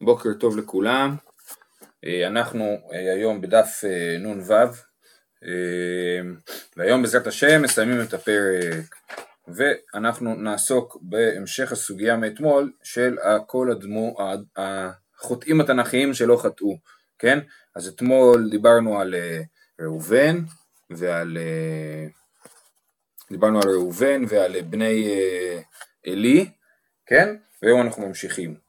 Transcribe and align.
בוקר 0.00 0.30
טוב 0.40 0.56
לכולם, 0.56 1.16
אה, 2.04 2.26
אנחנו 2.26 2.64
אה, 2.92 3.12
היום 3.12 3.40
בדף 3.40 3.80
אה, 3.84 4.16
נ"ו 4.18 4.42
והיום 6.76 7.02
בעזרת 7.02 7.26
השם 7.26 7.62
מסיימים 7.62 8.00
את 8.02 8.14
הפרק 8.14 8.94
ואנחנו 9.48 10.34
נעסוק 10.34 10.98
בהמשך 11.02 11.72
הסוגיה 11.72 12.16
מאתמול 12.16 12.72
של 12.82 13.16
כל 13.46 13.70
הדמו, 13.70 14.16
החוטאים 14.56 15.60
התנ"כיים 15.60 16.14
שלא 16.14 16.36
חטאו, 16.36 16.78
כן? 17.18 17.38
אז 17.76 17.88
אתמול 17.88 18.50
דיברנו 18.50 19.00
על 19.00 19.14
ראובן 19.80 20.36
ועל 20.90 21.38
דיברנו 23.30 23.60
על 23.62 23.68
ראובן 23.68 24.22
ועל 24.28 24.60
בני 24.60 25.14
עלי, 26.06 26.50
כן? 27.06 27.36
והיום 27.62 27.80
אנחנו 27.82 28.08
ממשיכים. 28.08 28.63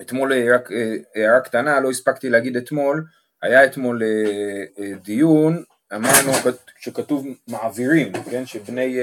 אתמול 0.00 0.32
אה, 0.32 0.54
רק 0.54 0.72
אה, 0.72 0.96
הערה 1.14 1.40
קטנה, 1.40 1.80
לא 1.80 1.90
הספקתי 1.90 2.30
להגיד 2.30 2.56
אתמול, 2.56 3.04
היה 3.42 3.64
אתמול 3.64 4.02
אה, 4.02 4.92
דיון, 5.04 5.62
אמרנו 5.94 6.32
שכתוב 6.80 7.26
מעבירים, 7.48 8.12
כן, 8.30 8.46
שבני 8.46 8.98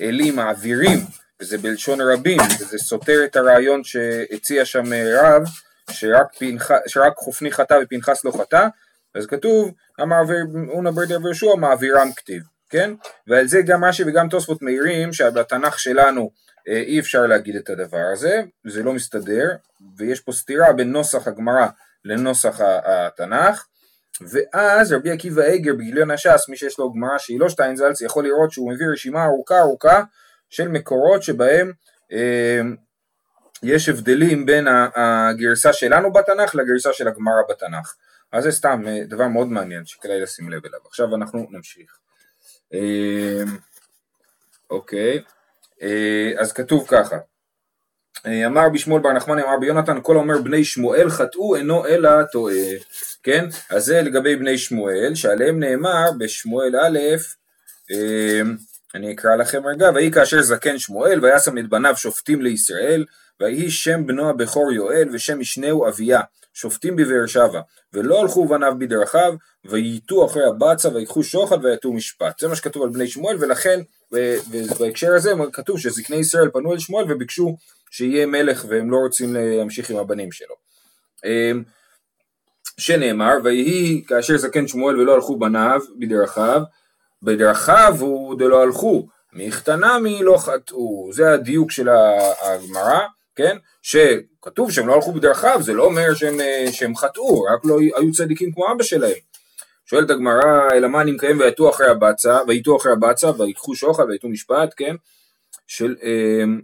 עלי 0.00 0.30
מעבירים, 0.30 0.98
וזה 1.40 1.58
בלשון 1.58 2.00
רבים, 2.00 2.40
וזה 2.60 2.78
סותר 2.78 3.24
את 3.24 3.36
הרעיון 3.36 3.84
שהציע 3.84 4.64
שם 4.64 4.84
רב, 4.92 5.42
שרק, 5.90 6.34
פנח, 6.38 6.70
שרק 6.86 7.16
חופני 7.16 7.52
חטא 7.52 7.78
ופנחס 7.82 8.24
לא 8.24 8.32
חטא, 8.40 8.66
אז 9.14 9.26
כתוב, 9.26 9.72
המעביר, 9.98 10.46
אונא 10.68 10.90
ברדיה 10.90 11.18
ויהושע 11.18 11.54
מעבירם 11.54 12.12
כתיב, 12.16 12.42
כן? 12.70 12.94
ועל 13.26 13.46
זה 13.46 13.62
גם 13.62 13.84
רש"י 13.84 14.02
וגם 14.06 14.28
תוספות 14.28 14.62
מעירים 14.62 15.12
שבתנ"ך 15.12 15.78
שלנו 15.78 16.30
אי 16.66 17.00
אפשר 17.00 17.26
להגיד 17.26 17.56
את 17.56 17.70
הדבר 17.70 18.04
הזה, 18.12 18.42
זה 18.66 18.82
לא 18.82 18.92
מסתדר, 18.92 19.48
ויש 19.96 20.20
פה 20.20 20.32
סתירה 20.32 20.72
בין 20.72 20.92
נוסח 20.92 21.28
הגמרא 21.28 21.66
לנוסח 22.04 22.60
התנ"ך, 22.84 23.66
ואז 24.20 24.92
רבי 24.92 25.10
עקיבא 25.10 25.42
איגר 25.42 25.74
בגיליון 25.74 26.10
הש"ס, 26.10 26.48
מי 26.48 26.56
שיש 26.56 26.78
לו 26.78 26.92
גמרא 26.92 27.18
שהיא 27.18 27.40
לא 27.40 27.48
שטיינזלץ, 27.48 28.00
יכול 28.00 28.24
לראות 28.24 28.52
שהוא 28.52 28.72
מביא 28.72 28.86
רשימה 28.92 29.24
ארוכה 29.24 29.60
ארוכה 29.60 30.02
של 30.50 30.68
מקורות 30.68 31.22
שבהם 31.22 31.72
אה, 32.12 32.60
יש 33.62 33.88
הבדלים 33.88 34.46
בין 34.46 34.66
הגרסה 34.94 35.72
שלנו 35.72 36.12
בתנ"ך 36.12 36.54
לגרסה 36.54 36.92
של 36.92 37.08
הגמרא 37.08 37.42
בתנ"ך. 37.48 37.94
אז 38.32 38.44
זה 38.44 38.50
סתם 38.50 38.82
אה, 38.86 39.04
דבר 39.04 39.28
מאוד 39.28 39.48
מעניין 39.48 39.86
שכדאי 39.86 40.20
לשים 40.20 40.50
לב 40.50 40.66
אליו. 40.66 40.80
עכשיו 40.86 41.14
אנחנו 41.14 41.46
נמשיך. 41.50 41.98
אה, 42.74 43.42
אוקיי. 44.70 45.22
אה, 45.82 46.32
אז 46.38 46.52
כתוב 46.52 46.86
ככה, 46.88 47.16
אה, 48.26 48.46
אמר 48.46 48.68
בשמואל 48.68 49.02
בר 49.02 49.12
נחמני 49.12 49.42
אמר 49.42 49.58
ביונתן 49.60 49.98
כל 50.02 50.16
אומר 50.16 50.38
בני 50.38 50.64
שמואל 50.64 51.10
חטאו 51.10 51.56
אינו 51.56 51.86
אלא 51.86 52.10
טועה, 52.32 52.54
כן? 53.22 53.44
אז 53.70 53.84
זה 53.84 54.02
לגבי 54.02 54.36
בני 54.36 54.58
שמואל 54.58 55.14
שעליהם 55.14 55.60
נאמר 55.60 56.10
בשמואל 56.18 56.76
א', 56.76 56.98
אה, 57.90 58.40
אני 58.94 59.12
אקרא 59.12 59.36
לכם 59.36 59.66
רגע, 59.66 59.90
ויהי 59.94 60.10
כאשר 60.10 60.42
זקן 60.42 60.78
שמואל 60.78 61.24
וישם 61.24 61.58
את 61.58 61.68
בניו 61.68 61.96
שופטים 61.96 62.42
לישראל 62.42 63.04
ויהי 63.40 63.70
שם 63.70 64.06
בנו 64.06 64.30
הבכור 64.30 64.72
יואל 64.72 65.08
ושם 65.12 65.38
משנהו 65.38 65.88
אביה 65.88 66.20
שופטים 66.54 66.96
בבאר 66.96 67.26
שבע 67.26 67.60
ולא 67.92 68.20
הלכו 68.20 68.48
בניו 68.48 68.74
בדרכיו 68.78 69.34
וייטו 69.64 70.26
אחרי 70.26 70.44
הבצע 70.44 70.88
ויקחו 70.88 71.22
שוחד 71.22 71.64
ויתו 71.64 71.92
משפט. 71.92 72.38
זה 72.38 72.48
מה 72.48 72.56
שכתוב 72.56 72.82
על 72.82 72.88
בני 72.88 73.08
שמואל 73.08 73.36
ולכן 73.40 73.80
ובהקשר 74.50 75.14
הזה 75.14 75.32
כתוב 75.52 75.78
שזקני 75.78 76.16
ישראל 76.16 76.50
פנו 76.52 76.72
אל 76.72 76.78
שמואל 76.78 77.12
וביקשו 77.12 77.56
שיהיה 77.90 78.26
מלך 78.26 78.64
והם 78.68 78.90
לא 78.90 78.96
רוצים 78.96 79.34
להמשיך 79.34 79.90
עם 79.90 79.96
הבנים 79.96 80.32
שלו. 80.32 80.54
אמ, 81.24 81.62
שנאמר 82.78 83.34
ויהי 83.44 84.04
כאשר 84.06 84.36
זקן 84.36 84.68
שמואל 84.68 85.00
ולא 85.00 85.14
הלכו 85.14 85.38
בניו 85.38 85.80
בדרכיו 85.98 86.62
בדרכיו 87.22 87.96
הוא 88.00 88.38
דלא 88.38 88.62
הלכו 88.62 89.06
מכתנמי 89.32 90.22
לא 90.22 90.36
חטאו. 90.38 91.10
זה 91.12 91.32
הדיוק 91.32 91.70
של 91.70 91.88
הגמרא 92.42 93.00
כן? 93.36 93.56
שכתוב 93.82 94.70
שהם 94.70 94.86
לא 94.86 94.94
הלכו 94.94 95.12
בדרכיו 95.12 95.62
זה 95.62 95.72
לא 95.72 95.84
אומר 95.84 96.14
שהם, 96.14 96.36
שהם 96.72 96.96
חטאו 96.96 97.42
רק 97.42 97.64
לא 97.64 97.78
היו 97.80 98.12
צדיקים 98.12 98.52
כמו 98.52 98.72
אבא 98.72 98.82
שלהם 98.82 99.31
שואלת 99.92 100.10
הגמרא, 100.10 100.68
אלא 100.72 100.88
מה 100.88 101.00
אני 101.00 101.12
מקיים 101.12 101.40
ויתו 101.40 101.70
אחרי 101.70 101.86
הבצע, 101.86 102.38
ויתו 102.48 102.76
אחרי 102.76 102.92
הבצע, 102.92 103.30
ויקחו 103.38 103.74
שוחד 103.74 104.04
ויתו 104.08 104.28
משפט, 104.28 104.74
כן? 104.76 104.96
של, 105.66 105.96
אמ, 106.02 106.60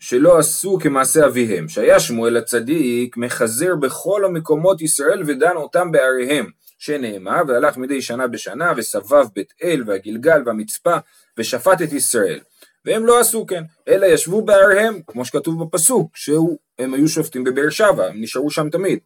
שלא 0.00 0.38
עשו 0.38 0.78
כמעשה 0.80 1.26
אביהם, 1.26 1.68
שהיה 1.68 2.00
שמואל 2.00 2.36
הצדיק 2.36 3.16
מחזר 3.16 3.76
בכל 3.76 4.24
המקומות 4.24 4.80
ישראל 4.80 5.22
ודן 5.26 5.56
אותם 5.56 5.92
בעריהם, 5.92 6.50
שנאמר, 6.78 7.42
והלך 7.48 7.76
מדי 7.76 8.02
שנה 8.02 8.26
בשנה, 8.26 8.72
וסבב 8.76 9.26
בית 9.34 9.52
אל 9.62 9.82
והגלגל 9.86 10.42
והמצפה, 10.46 10.96
ושפט 11.38 11.82
את 11.82 11.92
ישראל. 11.92 12.40
והם 12.84 13.06
לא 13.06 13.20
עשו 13.20 13.46
כן, 13.46 13.64
אלא 13.88 14.06
ישבו 14.06 14.42
בעריהם, 14.42 15.00
כמו 15.06 15.24
שכתוב 15.24 15.64
בפסוק, 15.64 16.16
שהם 16.16 16.94
היו 16.94 17.08
שופטים 17.08 17.44
בבאר 17.44 17.70
שבע, 17.70 18.06
הם 18.06 18.22
נשארו 18.22 18.50
שם 18.50 18.70
תמיד, 18.70 18.98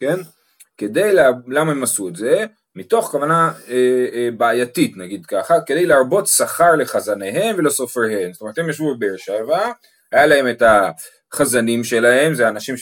כן? 0.00 0.16
כדי, 0.80 1.12
לה, 1.12 1.30
למה 1.46 1.72
הם 1.72 1.82
עשו 1.82 2.08
את 2.08 2.16
זה? 2.16 2.44
מתוך 2.76 3.06
כוונה 3.06 3.52
אה, 3.68 4.06
אה, 4.12 4.28
בעייתית 4.36 4.96
נגיד 4.96 5.26
ככה, 5.26 5.54
כדי 5.66 5.86
להרבות 5.86 6.26
שכר 6.26 6.76
לחזניהם 6.76 7.56
ולסופריהם. 7.58 8.32
זאת 8.32 8.42
אומרת 8.42 8.58
הם 8.58 8.70
ישבו 8.70 8.94
בבאר 8.94 9.16
שבע, 9.16 9.72
היה 10.12 10.26
להם 10.26 10.48
את 10.48 10.62
החזנים 11.32 11.84
שלהם, 11.84 12.34
זה 12.34 12.46
האנשים 12.46 12.74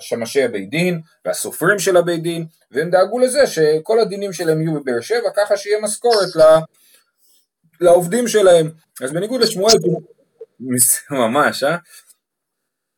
שמשי 0.00 0.42
הבית 0.42 0.70
דין 0.70 1.00
והסופרים 1.24 1.78
של 1.78 1.96
הבית 1.96 2.22
דין, 2.22 2.46
והם 2.70 2.90
דאגו 2.90 3.18
לזה 3.18 3.46
שכל 3.46 4.00
הדינים 4.00 4.32
שלהם 4.32 4.62
יהיו 4.62 4.80
בבאר 4.80 5.00
שבע, 5.00 5.30
ככה 5.36 5.56
שיהיה 5.56 5.80
משכורת 5.80 6.36
לה, 6.36 6.60
לעובדים 7.80 8.28
שלהם. 8.28 8.70
אז 9.02 9.12
בניגוד 9.12 9.40
לשמואל, 9.40 9.74
ממש, 11.10 11.62
אה? 11.62 11.76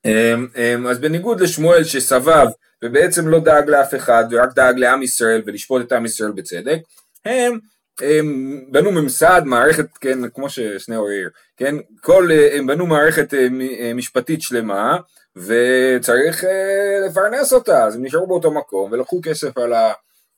אמ, 0.04 0.46
אמ, 0.56 0.86
אז 0.86 0.98
בניגוד 0.98 1.40
לשמואל 1.40 1.84
שסבב 1.84 2.46
ובעצם 2.84 3.28
לא 3.28 3.40
דאג 3.40 3.68
לאף 3.68 3.94
אחד 3.94 4.24
ורק 4.30 4.54
דאג 4.54 4.78
לעם 4.78 5.02
ישראל 5.02 5.42
ולשפוט 5.46 5.82
את 5.86 5.92
עם 5.92 6.04
ישראל 6.04 6.32
בצדק, 6.32 6.78
הם, 7.24 7.58
הם 8.00 8.60
בנו 8.70 8.92
ממסד, 8.92 9.42
מערכת, 9.44 9.86
כן, 10.00 10.28
כמו 10.28 10.50
ששניאור 10.50 11.08
העיר, 11.08 11.30
כן, 11.56 11.74
כל, 12.00 12.28
הם 12.52 12.66
בנו 12.66 12.86
מערכת 12.86 13.34
אה, 13.34 13.48
אה, 13.80 13.94
משפטית 13.94 14.42
שלמה 14.42 14.96
וצריך 15.36 16.44
אה, 16.44 17.08
לפרנס 17.08 17.52
אותה, 17.52 17.84
אז 17.84 17.96
הם 17.96 18.04
נשארו 18.04 18.26
באותו 18.26 18.50
מקום 18.50 18.92
ולקחו 18.92 19.20
כסף 19.22 19.58
על, 19.58 19.72
ה, 19.72 19.92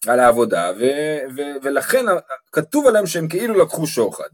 על 0.06 0.20
העבודה 0.20 0.72
ו, 0.78 0.84
ו, 1.36 1.42
ולכן 1.62 2.04
כתוב 2.52 2.86
עליהם 2.86 3.06
שהם 3.06 3.28
כאילו 3.28 3.54
לקחו 3.54 3.86
שוחד. 3.86 4.28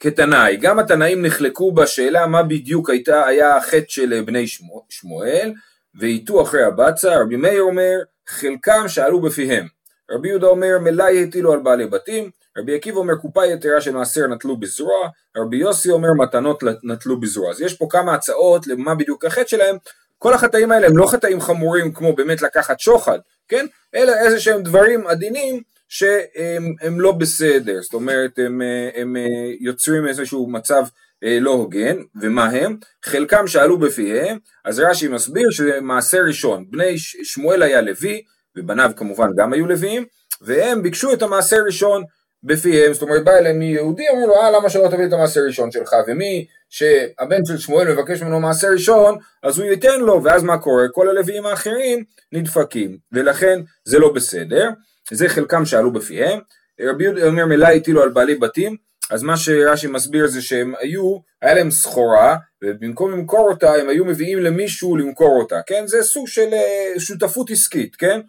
כתנאי, 0.00 0.56
גם 0.56 0.78
התנאים 0.78 1.22
נחלקו 1.22 1.72
בשאלה 1.72 2.26
מה 2.26 2.42
בדיוק 2.42 2.90
הייתה, 2.90 3.26
היה 3.26 3.56
החטא 3.56 3.88
של 3.88 4.22
בני 4.26 4.46
שמואל, 4.88 5.52
והיטו 5.94 6.42
אחרי 6.42 6.64
הבצע, 6.64 7.20
רבי 7.20 7.36
מאיר 7.36 7.62
אומר, 7.62 7.98
חלקם 8.28 8.88
שאלו 8.88 9.20
בפיהם, 9.20 9.66
רבי 10.10 10.28
יהודה 10.28 10.46
אומר, 10.46 10.78
מלאי 10.80 11.24
הטילו 11.24 11.52
על 11.52 11.60
בעלי 11.60 11.86
בתים, 11.86 12.30
רבי 12.58 12.76
עקיבא 12.76 12.98
אומר, 12.98 13.14
קופה 13.14 13.46
יתרה 13.46 13.80
של 13.80 13.92
מעשר 13.92 14.26
נטלו 14.26 14.56
בזרוע, 14.56 15.08
רבי 15.36 15.56
יוסי 15.56 15.90
אומר, 15.90 16.08
מתנות 16.12 16.62
נטלו 16.82 17.20
בזרוע. 17.20 17.50
אז 17.50 17.60
יש 17.60 17.74
פה 17.74 17.86
כמה 17.90 18.14
הצעות 18.14 18.66
למה 18.66 18.94
בדיוק 18.94 19.24
החטא 19.24 19.46
שלהם, 19.46 19.76
כל 20.18 20.34
החטאים 20.34 20.72
האלה 20.72 20.86
הם 20.86 20.96
לא 20.96 21.06
חטאים 21.06 21.40
חמורים 21.40 21.92
כמו 21.92 22.12
באמת 22.12 22.42
לקחת 22.42 22.80
שוחד, 22.80 23.18
כן? 23.48 23.66
אלא 23.94 24.12
איזה 24.12 24.40
שהם 24.40 24.62
דברים 24.62 25.06
עדינים 25.06 25.62
שהם 25.92 27.00
לא 27.00 27.12
בסדר, 27.12 27.82
זאת 27.82 27.94
אומרת 27.94 28.38
הם, 28.38 28.62
הם 28.94 29.16
יוצרים 29.60 30.06
איזשהו 30.08 30.50
מצב 30.50 30.84
אה, 31.24 31.38
לא 31.40 31.50
הוגן, 31.50 31.96
ומה 32.20 32.44
הם? 32.44 32.76
חלקם 33.04 33.46
שאלו 33.46 33.78
בפיהם, 33.78 34.38
אז 34.64 34.80
רש"י 34.80 35.08
מסביר 35.08 35.50
שזה 35.50 35.80
מעשה 35.80 36.20
ראשון, 36.20 36.64
בני 36.70 36.98
שמואל 36.98 37.62
היה 37.62 37.80
לוי, 37.80 38.22
ובניו 38.56 38.90
כמובן 38.96 39.28
גם 39.36 39.52
היו 39.52 39.66
לוויים, 39.66 40.04
והם 40.40 40.82
ביקשו 40.82 41.12
את 41.12 41.22
המעשה 41.22 41.56
ראשון 41.66 42.02
בפיהם, 42.42 42.92
זאת 42.92 43.02
אומרת 43.02 43.24
בא 43.24 43.32
אליהם 43.32 43.62
יהודי, 43.62 44.08
אמרו 44.08 44.26
לו 44.26 44.34
אה 44.34 44.50
למה 44.50 44.70
שלא 44.70 44.88
תביא 44.88 45.06
את 45.06 45.12
המעשה 45.12 45.40
ראשון 45.40 45.70
שלך, 45.70 45.92
ומי 46.06 46.46
שהבן 46.70 47.44
של 47.44 47.58
שמואל 47.58 47.92
מבקש 47.92 48.22
ממנו 48.22 48.40
מעשה 48.40 48.68
ראשון, 48.68 49.18
אז 49.42 49.58
הוא 49.58 49.66
ייתן 49.66 50.00
לו, 50.00 50.22
ואז 50.24 50.42
מה 50.42 50.58
קורה? 50.58 50.84
כל 50.92 51.08
הלוויים 51.08 51.46
האחרים 51.46 52.04
נדפקים, 52.32 52.98
ולכן 53.12 53.60
זה 53.84 53.98
לא 53.98 54.12
בסדר. 54.12 54.68
זה 55.10 55.28
חלקם 55.28 55.64
שאלו 55.64 55.92
בפיהם, 55.92 56.38
רבי 56.80 57.04
יהודה 57.04 57.26
אומר 57.26 57.46
מלאי 57.46 57.76
הטילו 57.76 58.02
על 58.02 58.08
בעלי 58.08 58.34
בתים, 58.34 58.76
אז 59.10 59.22
מה 59.22 59.36
שרש"י 59.36 59.86
מסביר 59.86 60.26
זה 60.26 60.42
שהם 60.42 60.74
היו, 60.78 61.18
היה 61.42 61.54
להם 61.54 61.70
סחורה, 61.70 62.36
ובמקום 62.64 63.12
למכור 63.12 63.48
אותה 63.50 63.74
הם 63.74 63.88
היו 63.88 64.04
מביאים 64.04 64.38
למישהו 64.38 64.96
למכור 64.96 65.38
אותה, 65.38 65.60
כן? 65.66 65.86
זה 65.86 66.02
סוג 66.02 66.28
של 66.28 66.48
אה, 66.52 67.00
שותפות 67.00 67.50
עסקית, 67.50 67.96
כן? 67.96 68.20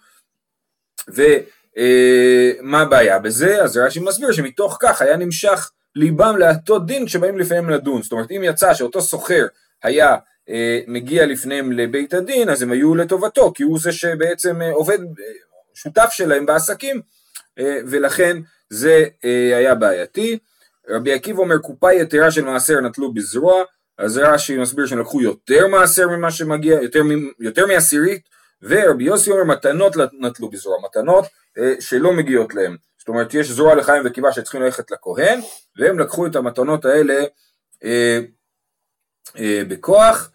ומה 1.08 2.78
אה, 2.78 2.82
הבעיה 2.82 3.20
בזה? 3.20 3.64
אז 3.64 3.78
רש"י 3.78 4.00
מסביר 4.00 4.32
שמתוך 4.32 4.78
כך 4.82 5.02
היה 5.02 5.18
נמשך 5.18 5.72
ליבם 5.96 6.38
להטות 6.38 6.86
דין 6.86 7.06
כשבאים 7.06 7.38
לפניהם 7.38 7.70
לדון. 7.70 8.02
זאת 8.02 8.12
אומרת, 8.12 8.32
אם 8.32 8.42
יצא 8.44 8.74
שאותו 8.74 9.02
סוחר 9.02 9.46
היה 9.84 10.16
אה, 10.50 10.80
מגיע 10.88 11.26
לפניהם 11.26 11.72
לבית 11.72 12.14
הדין, 12.14 12.50
אז 12.50 12.62
הם 12.62 12.72
היו 12.72 12.96
לטובתו, 12.96 13.54
כי 13.56 13.64
הוא 13.64 13.80
זה 13.80 13.92
שבעצם 13.92 14.62
אה, 14.62 14.72
עובד, 14.72 15.00
שותף 15.74 16.10
שלהם 16.12 16.46
בעסקים, 16.46 17.02
אה, 17.60 17.78
ולכן 17.88 18.38
זה 18.70 19.06
אה, 19.26 19.58
היה 19.58 19.76
בעייתי. 19.76 20.38
רבי 20.90 21.14
עקיבא 21.14 21.40
אומר 21.40 21.58
קופה 21.58 21.94
יתרה 21.94 22.32
של 22.32 22.46
מעשר 22.46 22.82
נטלו 22.82 23.14
בזרוע, 23.14 23.64
אז 23.98 24.18
רש"י 24.18 24.58
מסביר 24.58 24.86
שהם 24.86 25.00
לקחו 25.00 25.22
יותר 25.22 25.68
מעשר 25.68 26.08
ממה 26.08 26.32
שמגיע, 26.32 26.82
יותר, 26.82 27.02
יותר 27.40 27.66
מעשירית, 27.68 28.22
ורבי 28.62 29.04
יוסי 29.04 29.32
אומר 29.32 29.44
מתנות 29.44 29.94
נטלו 30.20 30.50
בזרוע, 30.50 30.78
מתנות 30.84 31.26
אה, 31.58 31.74
שלא 31.80 32.14
מגיעות 32.14 32.56
להם. 32.56 32.78
זאת 32.98 33.08
אומרת 33.08 33.34
יש 33.34 33.52
זרוע 33.52 33.76
לחיים 33.76 34.04
וקיבה 34.06 34.32
שצריכים 34.32 34.62
ללכת 34.62 34.92
לכהן, 34.92 35.40
והם 35.78 36.00
לקחו 36.00 36.28
את 36.28 36.36
המתנות 36.36 36.86
האלה 36.86 37.24
אה, 37.84 38.20
אה, 39.40 39.62
בכוח. 39.68 40.31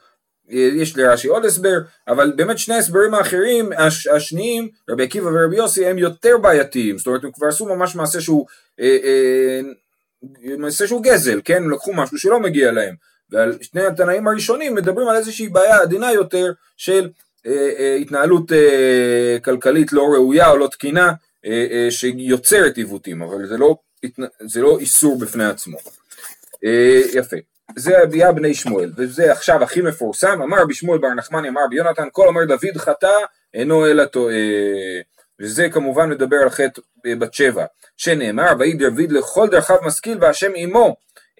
יש 0.48 0.96
לרש"י 0.96 1.28
עוד 1.28 1.44
הסבר, 1.44 1.78
אבל 2.08 2.32
באמת 2.37 2.58
שני 2.58 2.75
ההסברים 2.75 3.14
האחרים, 3.14 3.72
הש, 3.72 4.06
השניים, 4.06 4.69
רבי 4.90 5.02
עקיבא 5.02 5.26
ורבי 5.26 5.56
יוסי, 5.56 5.87
הם 5.87 5.98
יותר 5.98 6.38
בעייתיים, 6.38 6.98
זאת 6.98 7.06
אומרת 7.06 7.25
הם 7.25 7.31
כבר 7.32 7.46
עשו 7.46 7.66
ממש 7.66 7.96
מעשה 7.96 8.20
שהוא, 8.20 8.46
אה, 8.81 8.96
אה, 9.04 9.60
מעשה 10.58 10.87
שהוא 10.87 11.02
גזל, 11.02 11.40
כן, 11.44 11.62
הם 11.62 11.70
לקחו 11.70 11.93
משהו 11.93 12.19
שלא 12.19 12.40
מגיע 12.40 12.72
להם, 12.72 12.94
ועל 13.31 13.58
שני 13.62 13.82
התנאים 13.82 14.28
הראשונים 14.28 14.75
מדברים 14.75 15.08
על 15.08 15.16
איזושהי 15.16 15.48
בעיה 15.48 15.81
עדינה 15.82 16.12
יותר 16.12 16.52
של 16.76 17.08
אה, 17.46 17.70
אה, 17.78 17.94
התנהלות 17.94 18.52
אה, 18.52 19.38
כלכלית 19.44 19.92
לא 19.92 20.02
ראויה 20.02 20.50
או 20.50 20.56
לא 20.56 20.66
תקינה, 20.66 21.12
אה, 21.46 21.66
אה, 21.70 21.90
שיוצרת 21.90 22.76
עיוותים, 22.76 23.22
אבל 23.22 23.46
זה 23.46 23.56
לא, 23.56 23.76
זה 24.46 24.60
לא 24.60 24.78
איסור 24.78 25.19
בפני 25.19 25.44
עצמו. 25.44 25.78
אה, 26.64 27.00
יפה. 27.12 27.37
זה 27.76 28.02
אביה 28.02 28.32
בני 28.32 28.54
שמואל, 28.54 28.92
וזה 28.96 29.32
עכשיו 29.32 29.62
הכי 29.62 29.82
מפורסם, 29.82 30.42
אמר 30.42 30.62
רבי 30.62 30.74
שמואל 30.74 30.98
בר 30.98 31.14
נחמני, 31.14 31.48
אמר 31.48 31.60
רבי 31.64 31.76
יונתן, 31.76 32.08
כל 32.12 32.28
אומר 32.28 32.44
דוד 32.44 32.76
חטא, 32.76 33.12
אינו 33.54 33.86
אלא 33.86 34.04
טועה. 34.04 34.34
וזה 35.40 35.68
כמובן 35.72 36.10
מדבר 36.10 36.36
על 36.36 36.50
חטא 36.50 36.80
בת 37.18 37.34
שבע, 37.34 37.64
שנאמר, 37.96 38.52
ויהי 38.58 38.74
דוד 38.74 39.12
לכל 39.12 39.48
דרכיו 39.48 39.76
משכיל 39.82 40.18
והשם 40.20 40.52
עמו. 40.56 40.96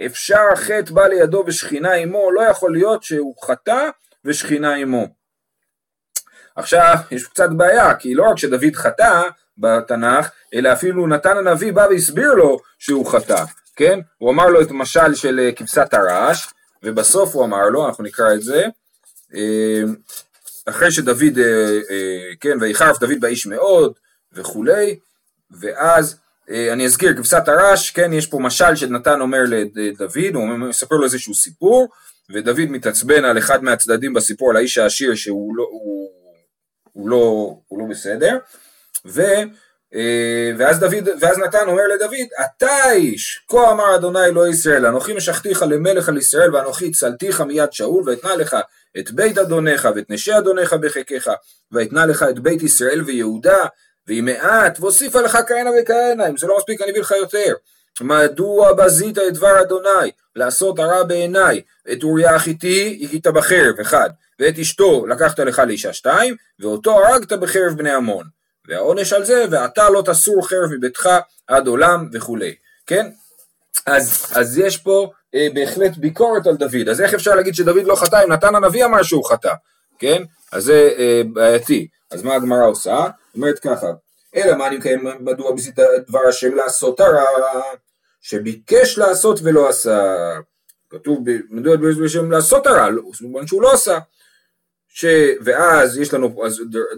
אפשר 0.07 0.55
חטא 0.55 0.93
בא 0.93 1.07
לידו 1.07 1.45
ושכינה 1.47 1.93
עמו, 1.93 2.33
לא 2.33 2.41
יכול 2.41 2.73
להיות 2.73 3.03
שהוא 3.03 3.35
חטא 3.45 3.89
ושכינה 4.25 4.75
עמו. 4.75 5.07
עכשיו, 6.57 6.95
יש 7.11 7.27
קצת 7.27 7.49
בעיה, 7.51 7.95
כי 7.95 8.15
לא 8.15 8.31
רק 8.31 8.39
שדוד 8.39 8.75
חטא 8.77 9.23
בתנ"ך, 9.59 10.31
אלא 10.55 10.73
אפילו 10.73 11.07
נתן 11.07 11.37
הנביא 11.37 11.73
בא 11.73 11.87
והסביר 11.91 12.35
לו 12.35 12.59
שהוא 12.79 13.07
חטא. 13.07 13.45
כן? 13.77 13.99
הוא 14.19 14.31
אמר 14.31 14.47
לו 14.47 14.63
את 14.63 14.71
המשל 14.71 15.15
של 15.15 15.41
אה, 15.41 15.53
כבשת 15.53 15.95
הרעש, 15.95 16.47
ובסוף 16.83 17.35
הוא 17.35 17.45
אמר 17.45 17.69
לו, 17.69 17.87
אנחנו 17.87 18.05
נקרא 18.05 18.35
את 18.35 18.43
זה, 18.43 18.67
אה, 19.35 19.83
אחרי 20.67 20.93
שדוד, 20.93 21.39
אה, 21.39 21.79
כן, 22.41 22.59
ויחרף 22.61 22.99
דוד 22.99 23.21
באיש 23.21 23.47
מאוד, 23.47 23.93
וכולי, 24.33 24.99
ואז 25.61 26.17
אני 26.73 26.85
אזכיר, 26.87 27.17
כבשת 27.17 27.43
הרעש, 27.49 27.91
כן, 27.91 28.13
יש 28.13 28.27
פה 28.27 28.39
משל 28.39 28.77
שנתן 28.77 29.21
אומר 29.21 29.43
לדוד, 29.75 30.35
הוא 30.35 30.49
מספר 30.49 30.97
לו 30.97 31.05
איזשהו 31.05 31.35
סיפור, 31.35 31.89
ודוד 32.31 32.67
מתעצבן 32.71 33.25
על 33.25 33.39
אחד 33.39 33.65
מהצדדים 33.65 34.15
בסיפור, 34.15 34.51
על 34.51 34.57
האיש 34.57 34.79
העשיר 34.79 35.15
שהוא 35.15 35.57
לא, 35.57 35.63
הוא, 35.71 36.11
הוא 36.93 37.09
לא, 37.09 37.57
הוא 37.67 37.79
לא 37.79 37.85
בסדר, 37.91 38.39
ו... 39.07 39.23
ואז 40.59 40.79
דוד, 40.79 41.09
ואז 41.21 41.39
נתן 41.39 41.67
אומר 41.67 41.83
לדוד, 41.95 42.29
אתה 42.41 42.91
איש, 42.91 43.45
כה 43.49 43.71
אמר 43.71 43.95
אדוני 43.95 44.25
אלוהי 44.25 44.51
ישראל, 44.51 44.87
אנוכי 44.87 45.15
משכתיך 45.15 45.63
למלך 45.63 46.09
על 46.09 46.19
ישראל, 46.19 46.55
ואנוכי 46.55 46.91
צלתיך 46.91 47.41
מיד 47.41 47.73
שאול, 47.73 48.03
ואתנה 48.07 48.37
לך 48.37 48.57
את 48.99 49.11
בית 49.11 49.39
אדונך, 49.39 49.89
ואת 49.97 50.11
נשי 50.11 50.39
אדונך 50.39 50.73
בחיקך, 50.73 51.31
ואתנה 51.73 52.07
לך 52.07 52.23
את 52.31 52.39
בית 52.39 52.63
ישראל 52.63 53.03
ויהודה, 53.07 53.65
ועם 54.07 54.25
מעט, 54.25 54.81
ואוסיפה 54.81 55.21
לך 55.21 55.39
כהנה 55.49 55.71
וכהנה, 55.83 56.29
אם 56.29 56.37
זה 56.37 56.47
לא 56.47 56.57
מספיק 56.57 56.83
אני 56.83 56.91
אביא 56.91 57.01
לך 57.01 57.11
יותר. 57.11 57.55
מדוע 58.01 58.73
בזית 58.73 59.19
את 59.19 59.33
דבר 59.33 59.61
אדוני, 59.61 60.11
לעשות 60.37 60.79
הרע 60.79 61.03
בעיניי, 61.03 61.61
את 61.93 62.03
אוריה 62.03 62.35
החיתי 62.35 63.03
הכית 63.05 63.27
בחרב, 63.27 63.81
אחד, 63.81 64.11
ואת 64.41 64.59
אשתו 64.59 65.07
לקחת 65.07 65.39
לך 65.39 65.59
לאישה 65.59 65.93
שתיים, 65.93 66.37
ואותו 66.61 67.07
הרגת 67.07 67.33
בחרב 67.33 67.73
בני 67.77 67.91
עמון. 67.91 68.36
והעונש 68.69 69.13
על 69.13 69.25
זה, 69.25 69.45
ואתה 69.51 69.91
לא 69.91 70.03
תסור 70.07 70.49
חרב 70.49 70.71
מביתך 70.73 71.09
עד 71.47 71.67
עולם 71.67 72.09
וכולי, 72.13 72.55
כן? 72.87 73.11
אז, 73.87 74.27
אז 74.35 74.59
יש 74.59 74.77
פה 74.77 75.11
אה, 75.35 75.49
בהחלט 75.55 75.97
ביקורת 75.97 76.47
על 76.47 76.57
דוד, 76.57 76.89
אז 76.91 77.01
איך 77.01 77.15
אפשר 77.15 77.35
להגיד 77.35 77.55
שדוד 77.55 77.85
לא 77.85 77.95
חטא 77.95 78.25
אם 78.25 78.33
נתן 78.33 78.55
הנביא 78.55 78.85
אמר 78.85 79.03
שהוא 79.03 79.25
חטא, 79.25 79.53
כן? 79.99 80.23
אז 80.53 80.65
זה 80.65 80.91
אה, 80.99 81.23
בעייתי. 81.33 81.89
אז 82.11 82.23
מה 82.23 82.35
הגמרא 82.35 82.67
עושה? 82.67 83.07
אומרת 83.35 83.59
ככה, 83.59 83.87
אלא 84.37 84.55
מה 84.55 84.67
אני 84.67 84.77
מקיים 84.77 85.05
מדוע 85.21 85.53
בסית 85.53 85.79
דבר 86.09 86.29
השם 86.29 86.55
לעשות 86.55 87.01
הרע, 87.01 87.25
שביקש 88.21 88.99
לעשות 88.99 89.41
ולא 89.43 89.69
עשה. 89.69 90.17
כתוב 90.91 91.25
מדוע 91.51 91.77
בשם 91.77 92.31
לעשות 92.31 92.67
הרע, 92.67 92.89
זאת 93.13 93.49
שהוא 93.49 93.63
לא 93.63 93.73
עשה. 93.73 93.99
ש... 94.97 95.05
ואז 95.45 95.99
יש 95.99 96.15
לנו 96.15 96.43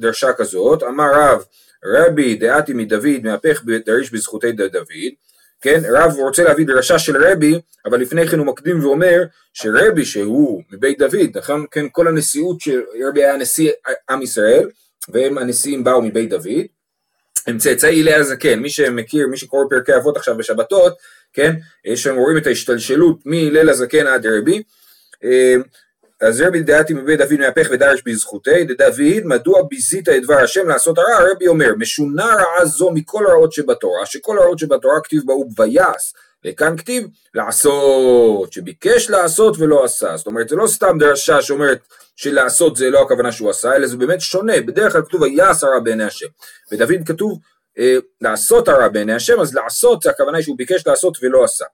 דרשה 0.00 0.32
כזאת, 0.32 0.82
אמר 0.82 1.10
רב 1.14 1.44
רבי 1.84 2.34
דעתי 2.34 2.72
מדוד 2.72 3.22
מהפך 3.22 3.62
דריש 3.86 4.12
בזכותי 4.12 4.52
דוד, 4.52 5.12
כן, 5.60 5.80
רב 5.90 6.14
רוצה 6.18 6.44
להביא 6.44 6.66
דרשה 6.66 6.98
של 6.98 7.24
רבי, 7.24 7.60
אבל 7.86 8.00
לפני 8.00 8.26
כן 8.26 8.38
הוא 8.38 8.46
מקדים 8.46 8.84
ואומר 8.84 9.22
שרבי 9.52 10.04
שהוא 10.04 10.62
מבית 10.72 10.98
דוד, 10.98 11.36
נכון, 11.38 11.66
כן, 11.70 11.86
כל 11.92 12.08
הנשיאות 12.08 12.60
שרבי 12.60 13.24
היה 13.24 13.36
נשיא 13.36 13.70
עם 14.10 14.22
ישראל, 14.22 14.70
והם 15.08 15.38
הנשיאים 15.38 15.84
באו 15.84 16.02
מבית 16.02 16.30
דוד, 16.30 16.66
הם 17.46 17.58
צאצאי 17.58 17.90
אילי 17.90 18.14
הזקן, 18.14 18.58
מי 18.58 18.70
שמכיר, 18.70 19.26
מי 19.26 19.36
שקורא 19.36 19.64
פרקי 19.70 19.96
אבות 19.96 20.16
עכשיו 20.16 20.36
בשבתות, 20.36 20.96
כן, 21.32 21.54
שם 21.94 22.16
רואים 22.16 22.36
את 22.38 22.46
ההשתלשלות 22.46 23.26
מהלל 23.26 23.68
הזקן 23.68 24.06
עד 24.06 24.26
רבי, 24.26 24.62
אז 26.20 26.40
רבי 26.40 26.62
דעתי 26.62 26.94
מבית 26.94 27.18
דוד 27.18 27.36
מהפך 27.38 27.68
ודרש 27.70 28.02
בזכותי, 28.06 28.64
דדוד, 28.64 29.24
מדוע 29.24 29.62
ביזית 29.62 30.08
את 30.08 30.22
דבר 30.22 30.34
השם 30.34 30.68
לעשות 30.68 30.98
הרע? 30.98 31.32
רבי 31.32 31.46
אומר, 31.46 31.74
משונה 31.78 32.24
רעה 32.24 32.64
זו 32.64 32.90
מכל 32.90 33.26
הרעות 33.26 33.52
שבתורה, 33.52 34.06
שכל 34.06 34.38
הרעות 34.38 34.58
שבתורה 34.58 35.00
כתיב 35.00 35.22
בה 35.26 35.32
הוא 35.32 35.52
ויעש, 35.58 36.12
וכאן 36.46 36.76
כתיב 36.76 37.06
לעשות, 37.34 38.52
שביקש 38.52 39.10
לעשות 39.10 39.56
ולא 39.58 39.84
עשה. 39.84 40.16
זאת 40.16 40.26
אומרת, 40.26 40.48
זה 40.48 40.56
לא 40.56 40.66
סתם 40.66 40.98
דרשה 40.98 41.42
שאומרת 41.42 41.78
שלעשות 42.16 42.76
זה 42.76 42.90
לא 42.90 43.02
הכוונה 43.02 43.32
שהוא 43.32 43.50
עשה, 43.50 43.76
אלא 43.76 43.86
זה 43.86 43.96
באמת 43.96 44.20
שונה, 44.20 44.60
בדרך 44.60 44.92
כלל 44.92 45.02
כתוב 45.02 45.22
ויעש 45.22 45.64
הרע 45.64 45.78
בעיני 45.78 46.04
השם. 46.04 46.26
ודוד 46.72 47.00
כתוב 47.06 47.38
אה, 47.78 47.96
לעשות 48.20 48.68
הרע 48.68 48.88
בעיני 48.88 49.14
השם, 49.14 49.40
אז 49.40 49.54
לעשות 49.54 50.06
הכוונה 50.06 50.42
שהוא 50.42 50.56
ביקש 50.58 50.86
לעשות 50.86 51.18
ולא 51.22 51.44
עשה. 51.44 51.64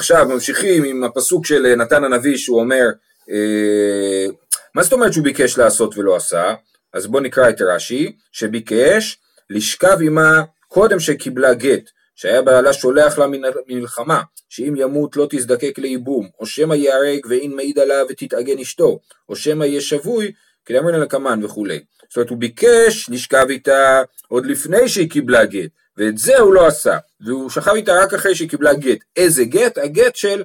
עכשיו 0.00 0.26
ממשיכים 0.28 0.84
עם 0.84 1.04
הפסוק 1.04 1.46
של 1.46 1.66
אה, 1.66 1.76
נתן 1.76 2.04
הנביא 2.04 2.36
שהוא 2.36 2.60
אומר, 2.60 2.84
אה, 3.30 4.26
מה 4.74 4.82
זאת 4.82 4.92
אומרת 4.92 5.12
שהוא 5.12 5.24
ביקש 5.24 5.58
לעשות 5.58 5.98
ולא 5.98 6.16
עשה? 6.16 6.54
אז 6.92 7.06
בואו 7.06 7.22
נקרא 7.22 7.48
את 7.48 7.60
רש"י, 7.60 8.16
שביקש 8.32 9.18
לשכב 9.50 9.96
עמה 10.02 10.42
קודם 10.68 11.00
שקיבלה 11.00 11.54
גט, 11.54 11.90
שהיה 12.14 12.42
בעלה 12.42 12.72
שולח 12.72 13.18
לה 13.18 13.26
מלחמה, 13.68 14.22
שאם 14.48 14.74
ימות 14.76 15.16
לא 15.16 15.26
תזדקק 15.30 15.78
לייבום, 15.78 16.28
או 16.40 16.46
שמא 16.46 16.74
ייהרג 16.74 17.26
ואין 17.28 17.56
מעיד 17.56 17.78
עליו 17.78 18.06
ותתאגן 18.08 18.58
אשתו, 18.58 19.00
או 19.28 19.36
שמא 19.36 19.64
יהיה 19.64 19.80
שבוי, 19.80 20.32
כדאמרינא 20.64 20.96
לקמן 20.96 21.44
וכולי. 21.44 21.80
זאת 22.08 22.16
אומרת 22.16 22.30
הוא 22.30 22.38
ביקש 22.38 23.10
לשכב 23.10 23.46
איתה 23.50 24.02
עוד 24.28 24.46
לפני 24.46 24.88
שהיא 24.88 25.10
קיבלה 25.10 25.44
גט, 25.44 25.70
ואת 26.00 26.18
זה 26.18 26.38
הוא 26.38 26.54
לא 26.54 26.66
עשה, 26.66 26.98
והוא 27.20 27.50
שכב 27.50 27.72
איתה 27.74 27.92
רק 28.02 28.14
אחרי 28.14 28.34
שהיא 28.34 28.48
קיבלה 28.48 28.74
גט. 28.74 28.98
איזה 29.16 29.44
גט? 29.44 29.78
הגט 29.78 30.16
של, 30.16 30.44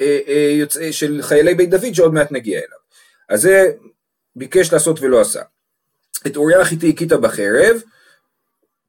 אה, 0.00 0.18
אה, 0.28 0.52
יוצא, 0.58 0.92
של 0.92 1.18
חיילי 1.22 1.54
בית 1.54 1.70
דוד 1.70 1.94
שעוד 1.94 2.14
מעט 2.14 2.32
נגיע 2.32 2.58
אליו. 2.58 2.78
אז 3.28 3.42
זה 3.42 3.72
ביקש 4.36 4.72
לעשות 4.72 5.00
ולא 5.00 5.20
עשה. 5.20 5.42
את 6.26 6.36
אוריה 6.36 6.60
החיתי 6.60 6.90
הכית 6.90 7.12
בחרב, 7.12 7.80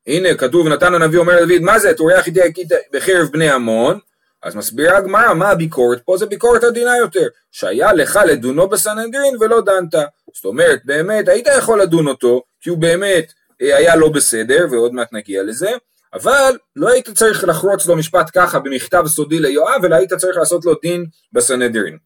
הנה 0.07 0.35
כתוב 0.35 0.67
נתן 0.67 0.93
הנביא 0.93 1.19
אומר 1.19 1.41
לדוד 1.41 1.61
מה 1.61 1.79
זה 1.79 1.91
את 1.91 1.99
אוריה 1.99 2.19
החיתי 2.19 2.41
הכית 2.41 2.67
בחרב 2.93 3.27
בני 3.31 3.49
עמון, 3.49 3.99
אז 4.43 4.55
מסבירה 4.55 4.97
הגמרא 4.97 5.33
מה 5.33 5.49
הביקורת 5.49 6.01
פה 6.05 6.17
זה 6.17 6.25
ביקורת 6.25 6.63
עדינה 6.63 6.97
יותר, 6.97 7.27
שהיה 7.51 7.93
לך 7.93 8.19
לדונו 8.27 8.67
בסנהדרין 8.67 9.35
ולא 9.39 9.61
דנת, 9.61 9.95
זאת 10.33 10.45
אומרת 10.45 10.79
באמת 10.85 11.27
היית 11.27 11.47
יכול 11.57 11.81
לדון 11.81 12.07
אותו 12.07 12.41
כי 12.61 12.69
הוא 12.69 12.77
באמת 12.77 13.33
אה, 13.61 13.77
היה 13.77 13.95
לא 13.95 14.09
בסדר 14.09 14.65
ועוד 14.71 14.93
מעט 14.93 15.13
נגיע 15.13 15.43
לזה, 15.43 15.71
אבל 16.13 16.57
לא 16.75 16.89
היית 16.89 17.09
צריך 17.09 17.43
לחרוץ 17.43 17.87
לו 17.87 17.95
משפט 17.95 18.29
ככה 18.33 18.59
במכתב 18.59 19.03
סודי 19.07 19.39
ליואב, 19.39 19.85
אלא 19.85 19.95
היית 19.95 20.13
צריך 20.13 20.37
לעשות 20.37 20.65
לו 20.65 20.73
דין 20.81 21.05
בסנהדרין. 21.33 21.97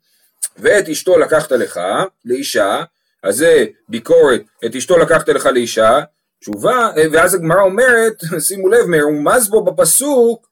ואת 0.57 0.89
אשתו 0.89 1.17
לקחת 1.17 1.51
לך 1.51 1.79
לאישה, 2.25 2.83
אז 3.23 3.35
זה 3.37 3.65
ביקורת, 3.89 4.41
את 4.65 4.75
אשתו 4.75 4.97
לקחת 4.97 5.29
לך 5.29 5.45
לאישה, 5.45 5.99
תשובה, 6.39 6.89
ואז 7.11 7.33
הגמרא 7.33 7.61
אומרת, 7.61 8.21
שימו 8.47 8.67
לב, 8.67 8.85
מרומז 8.85 9.49
בו 9.49 9.65
בפסוק, 9.65 10.47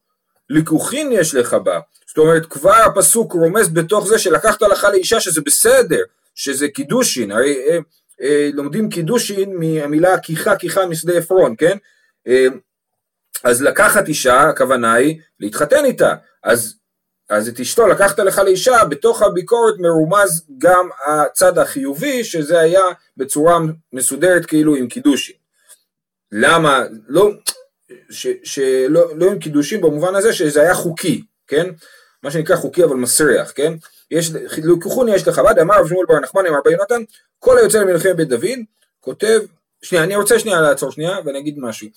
ליקוחין 0.50 1.12
יש 1.12 1.36
לך 1.36 1.54
בה. 1.54 1.80
זאת 2.08 2.18
אומרת, 2.18 2.46
כבר 2.46 2.76
הפסוק 2.86 3.34
רומז 3.34 3.70
בתוך 3.70 4.08
זה 4.08 4.20
שלקחת 4.20 4.62
לך 4.62 4.84
לאישה 4.84 5.20
שזה 5.20 5.42
בסדר, 5.46 6.02
שזה 6.36 6.68
קידושין, 6.68 7.32
הרי 7.32 7.56
אה, 7.70 7.78
אה, 8.22 8.50
לומדים 8.54 8.90
קידושין 8.90 9.58
מהמילה 9.60 10.20
כיחה 10.20 10.56
כיחה 10.56 10.86
משדה 10.86 11.18
עפרון, 11.18 11.56
כן? 11.58 11.78
אה, 12.28 12.48
אז 13.44 13.62
לקחת 13.62 14.08
אישה, 14.08 14.42
הכוונה 14.42 14.94
היא 14.94 15.20
להתחתן 15.40 15.86
איתה, 15.86 16.16
אז, 16.44 16.76
אז 17.30 17.48
את 17.48 17.60
אשתו 17.60 17.88
לקחת 17.88 18.20
לך 18.20 18.40
לאישה, 18.40 18.86
בתוך 18.90 19.22
הביקורת 19.22 19.76
מרומז 19.80 20.46
גם 20.58 20.90
הצד 21.08 21.58
החיובי, 21.58 22.24
שזה 22.24 22.60
היה 22.60 22.82
בצורה 23.18 23.60
מסודרת 23.94 24.46
כאילו 24.46 24.76
עם 24.76 24.88
קידושין. 24.88 25.36
למה? 26.32 26.84
לא, 27.08 27.32
ש, 28.10 28.28
שלא 28.44 29.18
לא 29.18 29.26
עם 29.32 29.40
קידושין 29.40 29.82
במובן 29.82 30.16
הזה 30.16 30.34
שזה 30.34 30.62
היה 30.62 30.74
חוקי, 30.74 31.24
כן? 31.48 31.70
מה 32.24 32.32
שנקרא 32.32 32.56
חוקי 32.56 32.84
אבל 32.84 32.96
מסריח, 32.96 33.52
כן? 33.56 33.74
יש, 34.12 34.32
לקוחוני 34.64 35.16
יש 35.16 35.28
לך 35.28 35.40
בד, 35.40 35.60
אמר 35.60 35.80
רב 35.80 35.88
שמואל 35.88 36.06
בר 36.06 36.20
נחמן, 36.20 36.46
אמר 36.46 36.60
בר 36.66 36.72
יונתן, 36.72 37.04
כל 37.40 37.58
היוצא 37.58 37.80
למלחמת 37.80 38.16
בית 38.16 38.28
דוד, 38.28 38.60
כותב, 39.00 39.42
שנייה, 39.82 40.04
אני 40.04 40.16
רוצה 40.16 40.40
שנייה 40.40 40.62
לעצור 40.62 40.92
שנייה 40.92 41.18
ואני 41.26 41.40
אגיד 41.40 41.60
משהו. 41.60 41.88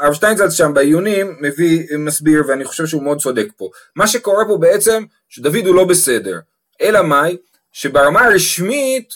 הרב 0.00 0.14
שטיינזלץ 0.14 0.52
שם 0.52 0.74
בעיונים 0.74 1.36
מביא, 1.40 1.86
מסביר 1.98 2.42
ואני 2.48 2.64
חושב 2.64 2.86
שהוא 2.86 3.02
מאוד 3.02 3.20
צודק 3.20 3.46
פה. 3.56 3.70
מה 3.96 4.06
שקורה 4.06 4.44
פה 4.44 4.56
בעצם, 4.56 5.04
שדוד 5.28 5.66
הוא 5.66 5.74
לא 5.74 5.84
בסדר. 5.84 6.38
אלא 6.80 7.02
מאי? 7.02 7.36
שברמה 7.72 8.24
הרשמית 8.24 9.14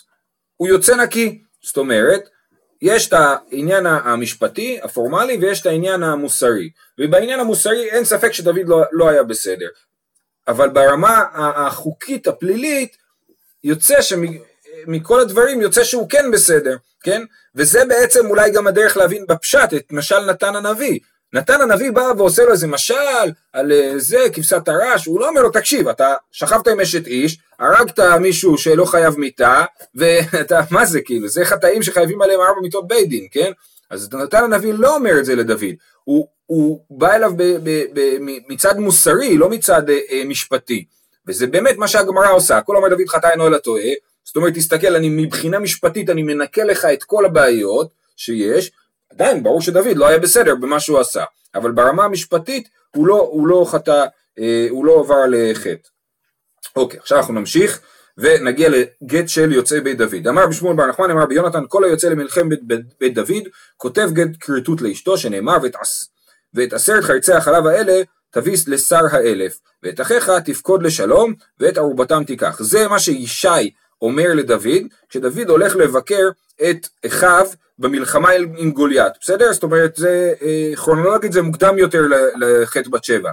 הוא 0.57 0.69
יוצא 0.69 0.97
נקי. 0.97 1.43
זאת 1.63 1.77
אומרת, 1.77 2.29
יש 2.83 3.09
את 3.09 3.13
העניין 3.13 3.87
המשפטי, 3.87 4.79
הפורמלי, 4.83 5.37
ויש 5.41 5.61
את 5.61 5.67
העניין 5.67 6.03
המוסרי. 6.03 6.71
ובעניין 6.99 7.41
המוסרי 7.41 7.91
אין 7.91 8.05
ספק 8.05 8.33
שדוד 8.33 8.69
לא, 8.69 8.83
לא 8.93 9.09
היה 9.09 9.23
בסדר. 9.23 9.69
אבל 10.49 10.69
ברמה 10.69 11.25
החוקית 11.35 12.27
הפלילית 12.27 12.97
יוצא 13.65 14.03
שמכל 14.87 15.21
הדברים 15.21 15.61
יוצא 15.61 15.85
שהוא 15.85 16.09
כן 16.09 16.31
בסדר, 16.31 16.77
כן? 17.03 17.23
וזה 17.55 17.85
בעצם 17.85 18.27
אולי 18.27 18.51
גם 18.51 18.67
הדרך 18.67 18.97
להבין 18.97 19.25
בפשט 19.29 19.75
את 19.75 19.93
משל 19.93 20.21
נתן 20.31 20.57
הנביא. 20.57 20.99
נתן 21.33 21.61
הנביא 21.61 21.91
בא 21.91 22.13
ועושה 22.17 22.43
לו 22.45 22.53
איזה 22.53 22.67
משל 22.67 22.95
על 23.53 23.73
אה, 23.73 23.93
זה, 23.97 24.25
כבשת 24.33 24.69
הרש, 24.69 25.07
הוא 25.07 25.21
לא 25.21 25.29
אומר 25.29 25.43
לו 25.43 25.51
תקשיב, 25.51 25.89
אתה 25.89 26.15
שכבת 26.33 26.69
עם 26.69 26.81
אשת 26.81 27.07
איש, 27.07 27.39
הרגת 27.59 28.01
מישהו 28.21 28.59
שלא 28.59 28.85
חייב 28.85 29.19
מיתה, 29.19 29.65
ואתה, 29.95 30.61
מה 30.71 30.87
זה 30.87 31.01
כאילו, 31.01 31.29
זה 31.29 31.45
חטאים 31.45 31.83
שחייבים 31.83 32.23
עליהם 32.23 32.41
ארבע 32.41 32.61
מיתות 32.63 32.89
בית 32.89 33.09
דין, 33.09 33.27
כן? 33.31 33.53
אז 33.91 34.09
נתן 34.13 34.45
הנביא 34.45 34.75
לא 34.75 34.95
אומר 34.95 35.19
את 35.19 35.25
זה 35.25 35.35
לדוד, 35.35 35.75
הוא, 36.05 36.29
הוא 36.47 36.81
בא 36.91 37.15
אליו 37.15 37.33
ב, 37.37 37.43
ב, 37.43 37.85
ב, 37.93 38.01
מצד 38.49 38.79
מוסרי, 38.79 39.37
לא 39.37 39.51
מצד 39.51 39.91
אה, 39.91 39.99
אה, 40.11 40.23
משפטי, 40.25 40.85
וזה 41.27 41.47
באמת 41.47 41.77
מה 41.77 41.89
שהגמרא 41.89 42.33
עושה, 42.33 42.61
כל 42.61 42.77
אומר 42.77 42.89
דוד 42.89 43.09
חטא 43.09 43.27
אינו 43.27 43.47
אלא 43.47 43.59
טועה, 43.59 43.91
זאת 44.25 44.37
אומרת 44.37 44.55
תסתכל, 44.55 44.97
אני 44.97 45.09
מבחינה 45.09 45.59
משפטית 45.59 46.11
אני 46.11 46.23
מנקה 46.23 46.65
לך 46.65 46.85
את 46.85 47.05
כל 47.05 47.25
הבעיות 47.25 47.91
שיש, 48.17 48.71
עדיין 49.11 49.43
ברור 49.43 49.61
שדוד 49.61 49.97
לא 49.97 50.07
היה 50.07 50.19
בסדר 50.19 50.55
במה 50.55 50.81
שהוא 50.81 51.01
עשה, 51.01 51.25
אבל 51.55 51.71
ברמה 51.71 52.05
המשפטית 52.05 52.69
הוא 52.97 53.07
לא, 53.07 53.29
הוא 53.33 53.49
לא 53.49 53.67
חטא, 53.71 54.05
אה, 54.39 54.67
הוא 54.71 54.85
לא 54.85 55.01
עבר 55.01 55.25
לחטא. 55.31 55.89
אוקיי, 56.77 57.01
עכשיו 57.01 57.19
אנחנו 57.19 57.35
נמשיך 57.35 57.81
ונגיע 58.19 58.69
לגט 58.69 59.29
של 59.29 59.53
יוצאי 59.53 59.81
בית 59.81 59.99
דוד. 59.99 60.29
אמר 60.29 60.47
בשמואל 60.47 60.77
בר 60.77 60.87
נחמן, 60.87 61.11
אמר 61.11 61.27
ביונתן, 61.27 61.65
כל 61.69 61.85
היוצא 61.85 62.09
למלחמת 62.09 62.63
בית, 62.63 62.81
בית 63.01 63.15
דוד, 63.15 63.43
כותב 63.77 64.09
גט 64.13 64.29
כריתות 64.41 64.83
לאשתו, 64.83 65.19
שנאמר, 65.19 65.57
ואת, 65.63 65.77
ואת 66.55 66.73
עשרת 66.73 67.05
חריצי 67.05 67.33
החלב 67.33 67.67
האלה 67.67 68.03
תביס 68.31 68.69
לשר 68.69 69.07
האלף, 69.11 69.61
ואת 69.83 70.01
אחיך 70.01 70.33
תפקוד 70.45 70.83
לשלום, 70.83 71.35
ואת 71.61 71.79
ערובתם 71.79 72.25
תיקח. 72.25 72.63
זה 72.63 72.89
מה 72.89 72.99
שישי 72.99 73.71
אומר 74.05 74.35
לדוד, 74.35 74.83
כשדוד 75.09 75.49
הולך 75.49 75.77
לבקר 75.77 76.29
את 76.71 76.89
אחיו 77.07 77.47
במלחמה 77.79 78.31
עם 78.57 78.71
גוליית, 78.71 79.13
בסדר? 79.21 79.53
זאת 79.53 79.63
אומרת, 79.63 79.97
זה 79.97 80.35
אה, 80.43 80.77
כרונולוגית 80.77 81.33
זה 81.33 81.43
מוקדם 81.43 81.79
יותר 81.79 82.03
לחטא 82.41 82.91
בת 82.91 83.05
שבע. 83.05 83.31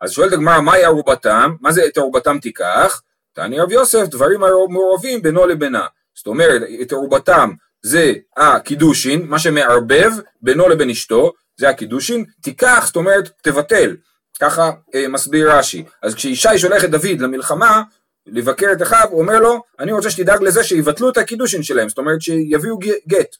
אז 0.00 0.10
שואלת 0.10 0.32
הגמרא, 0.32 0.60
מהי 0.60 0.84
ערובתם? 0.84 1.54
מה 1.60 1.72
זה 1.72 1.86
את 1.86 1.98
ערובתם 1.98 2.38
תיקח? 2.38 3.00
תעני 3.32 3.60
רב 3.60 3.70
יוסף, 3.70 4.06
דברים 4.06 4.40
מעורבים 4.70 5.22
בינו 5.22 5.46
לבינה. 5.46 5.86
זאת 6.14 6.26
אומרת, 6.26 6.62
את 6.82 6.92
ערובתם 6.92 7.50
זה 7.82 8.12
הקידושין, 8.36 9.26
מה 9.26 9.38
שמערבב 9.38 10.10
בינו 10.42 10.68
לבין 10.68 10.90
אשתו, 10.90 11.32
זה 11.56 11.68
הקידושין, 11.68 12.24
תיקח, 12.42 12.82
זאת 12.86 12.96
אומרת, 12.96 13.30
תבטל. 13.42 13.96
ככה 14.40 14.70
אה, 14.94 15.08
מסביר 15.08 15.52
רש"י. 15.52 15.84
אז 16.02 16.14
כשישי 16.14 16.58
שולח 16.58 16.84
את 16.84 16.90
דוד 16.90 17.20
למלחמה, 17.20 17.82
לבקר 18.26 18.72
את 18.72 18.82
אחיו, 18.82 19.08
הוא 19.10 19.20
אומר 19.20 19.40
לו, 19.40 19.62
אני 19.78 19.92
רוצה 19.92 20.10
שתדאג 20.10 20.42
לזה 20.42 20.64
שיבטלו 20.64 21.10
את 21.10 21.16
הקידושין 21.16 21.62
שלהם, 21.62 21.88
זאת 21.88 21.98
אומרת 21.98 22.22
שיביאו 22.22 22.78
גט. 23.08 23.36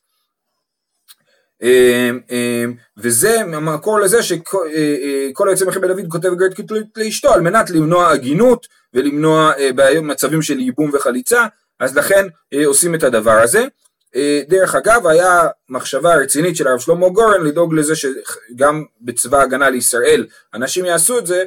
אמ, 1.62 2.20
אמ, 2.30 2.74
וזה 2.96 3.40
המקור 3.40 4.00
לזה 4.00 4.22
שכל 4.22 4.68
אה, 4.74 4.96
אה, 5.40 5.48
היוצא 5.48 5.64
מחבל 5.64 5.88
דוד 5.88 6.06
כותב 6.08 6.30
גט 6.34 6.70
לאשתו 6.96 7.32
על 7.32 7.40
מנת 7.40 7.70
למנוע 7.70 8.12
עגינות 8.12 8.66
ולמנוע 8.94 9.52
אה, 9.58 10.00
מצבים 10.00 10.42
של 10.42 10.60
ייבום 10.60 10.90
וחליצה, 10.94 11.46
אז 11.80 11.96
לכן 11.96 12.26
עושים 12.64 12.94
את 12.94 13.02
הדבר 13.02 13.40
הזה. 13.42 13.64
דרך 14.48 14.74
אגב, 14.74 15.06
היה 15.06 15.48
מחשבה 15.68 16.14
רצינית 16.14 16.56
של 16.56 16.68
הרב 16.68 16.78
שלמה 16.78 17.08
גורן 17.08 17.42
לדאוג 17.42 17.74
לזה 17.74 17.94
שגם 17.96 18.84
בצבא 19.00 19.40
הגנה 19.40 19.70
לישראל 19.70 20.26
אנשים 20.54 20.84
יעשו 20.84 21.18
את 21.18 21.26
זה, 21.26 21.44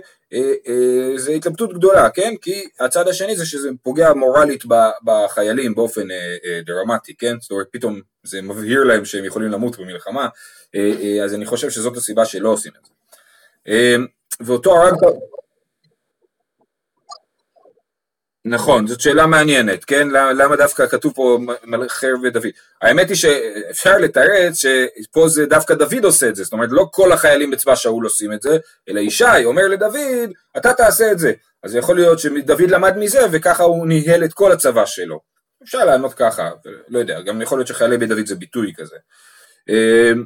זה 1.15 1.31
התלבטות 1.31 1.73
גדולה, 1.73 2.09
כן? 2.09 2.33
כי 2.41 2.63
הצד 2.79 3.07
השני 3.07 3.35
זה 3.35 3.45
שזה 3.45 3.69
פוגע 3.83 4.13
מורלית 4.13 4.63
בחיילים 5.03 5.75
באופן 5.75 6.11
אה, 6.11 6.61
דרמטי, 6.65 7.13
כן? 7.17 7.35
זאת 7.39 7.51
אומרת 7.51 7.67
פתאום 7.71 8.01
זה 8.23 8.41
מבהיר 8.41 8.83
להם 8.83 9.05
שהם 9.05 9.25
יכולים 9.25 9.51
למות 9.51 9.79
במלחמה, 9.79 10.27
אז 11.23 11.33
אני 11.33 11.45
חושב 11.45 11.69
שזאת 11.69 11.97
הסיבה 11.97 12.25
שלא 12.25 12.49
עושים 12.49 12.71
את 12.79 12.85
זה. 12.85 12.91
ואותו 14.39 14.77
הרג... 14.77 14.93
נכון, 18.45 18.87
זאת 18.87 19.01
שאלה 19.01 19.27
מעניינת, 19.27 19.85
כן? 19.85 20.07
למה 20.09 20.55
דווקא 20.55 20.87
כתוב 20.87 21.13
פה 21.15 21.39
מלכר 21.63 22.13
ודוד? 22.23 22.45
האמת 22.81 23.09
היא 23.09 23.15
שאפשר 23.15 23.97
לתרץ 23.97 24.61
שפה 24.61 25.27
זה 25.27 25.45
דווקא 25.45 25.73
דוד 25.73 26.03
עושה 26.03 26.29
את 26.29 26.35
זה, 26.35 26.43
זאת 26.43 26.53
אומרת 26.53 26.69
לא 26.71 26.87
כל 26.91 27.11
החיילים 27.11 27.51
בצבא 27.51 27.75
שאול 27.75 28.03
עושים 28.03 28.33
את 28.33 28.41
זה, 28.41 28.57
אלא 28.89 28.99
ישי 28.99 29.45
אומר 29.45 29.67
לדוד, 29.67 30.29
אתה 30.57 30.73
תעשה 30.73 31.11
את 31.11 31.19
זה. 31.19 31.33
אז 31.63 31.75
יכול 31.75 31.95
להיות 31.95 32.19
שדוד 32.19 32.61
למד 32.61 32.97
מזה 32.97 33.19
וככה 33.31 33.63
הוא 33.63 33.87
ניהל 33.87 34.23
את 34.23 34.33
כל 34.33 34.51
הצבא 34.51 34.85
שלו. 34.85 35.19
אפשר 35.63 35.85
לענות 35.85 36.13
ככה, 36.13 36.51
לא 36.87 36.99
יודע, 36.99 37.21
גם 37.21 37.41
יכול 37.41 37.57
להיות 37.57 37.67
שחיילי 37.67 37.97
בית 37.97 38.09
דוד 38.09 38.25
זה 38.25 38.35
ביטוי 38.35 38.73
כזה. 38.77 38.95
אמ, 39.69 40.25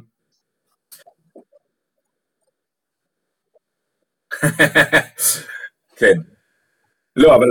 כן. 5.98 6.14
לא, 7.16 7.36
אבל 7.36 7.46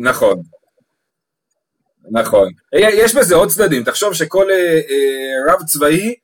נכון. 0.00 0.42
נכון. 2.10 2.52
יש 2.72 3.14
בזה 3.14 3.34
עוד 3.34 3.48
צדדים, 3.48 3.84
תחשוב 3.84 4.14
שכל 4.14 4.50
אה, 4.50 4.80
אה, 4.90 5.52
רב 5.52 5.62
צבאי 5.66 6.14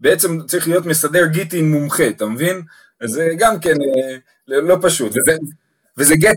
בעצם 0.00 0.46
צריך 0.46 0.68
להיות 0.68 0.86
מסדר 0.86 1.26
גיטין 1.26 1.70
מומחה, 1.70 2.08
אתה 2.08 2.26
מבין? 2.26 2.62
זה 3.04 3.30
גם 3.38 3.60
כן 3.60 3.74
אה, 3.82 4.16
לא 4.46 4.76
פשוט, 4.82 5.12
וזה, 5.16 5.36
וזה 5.98 6.14
גט, 6.16 6.36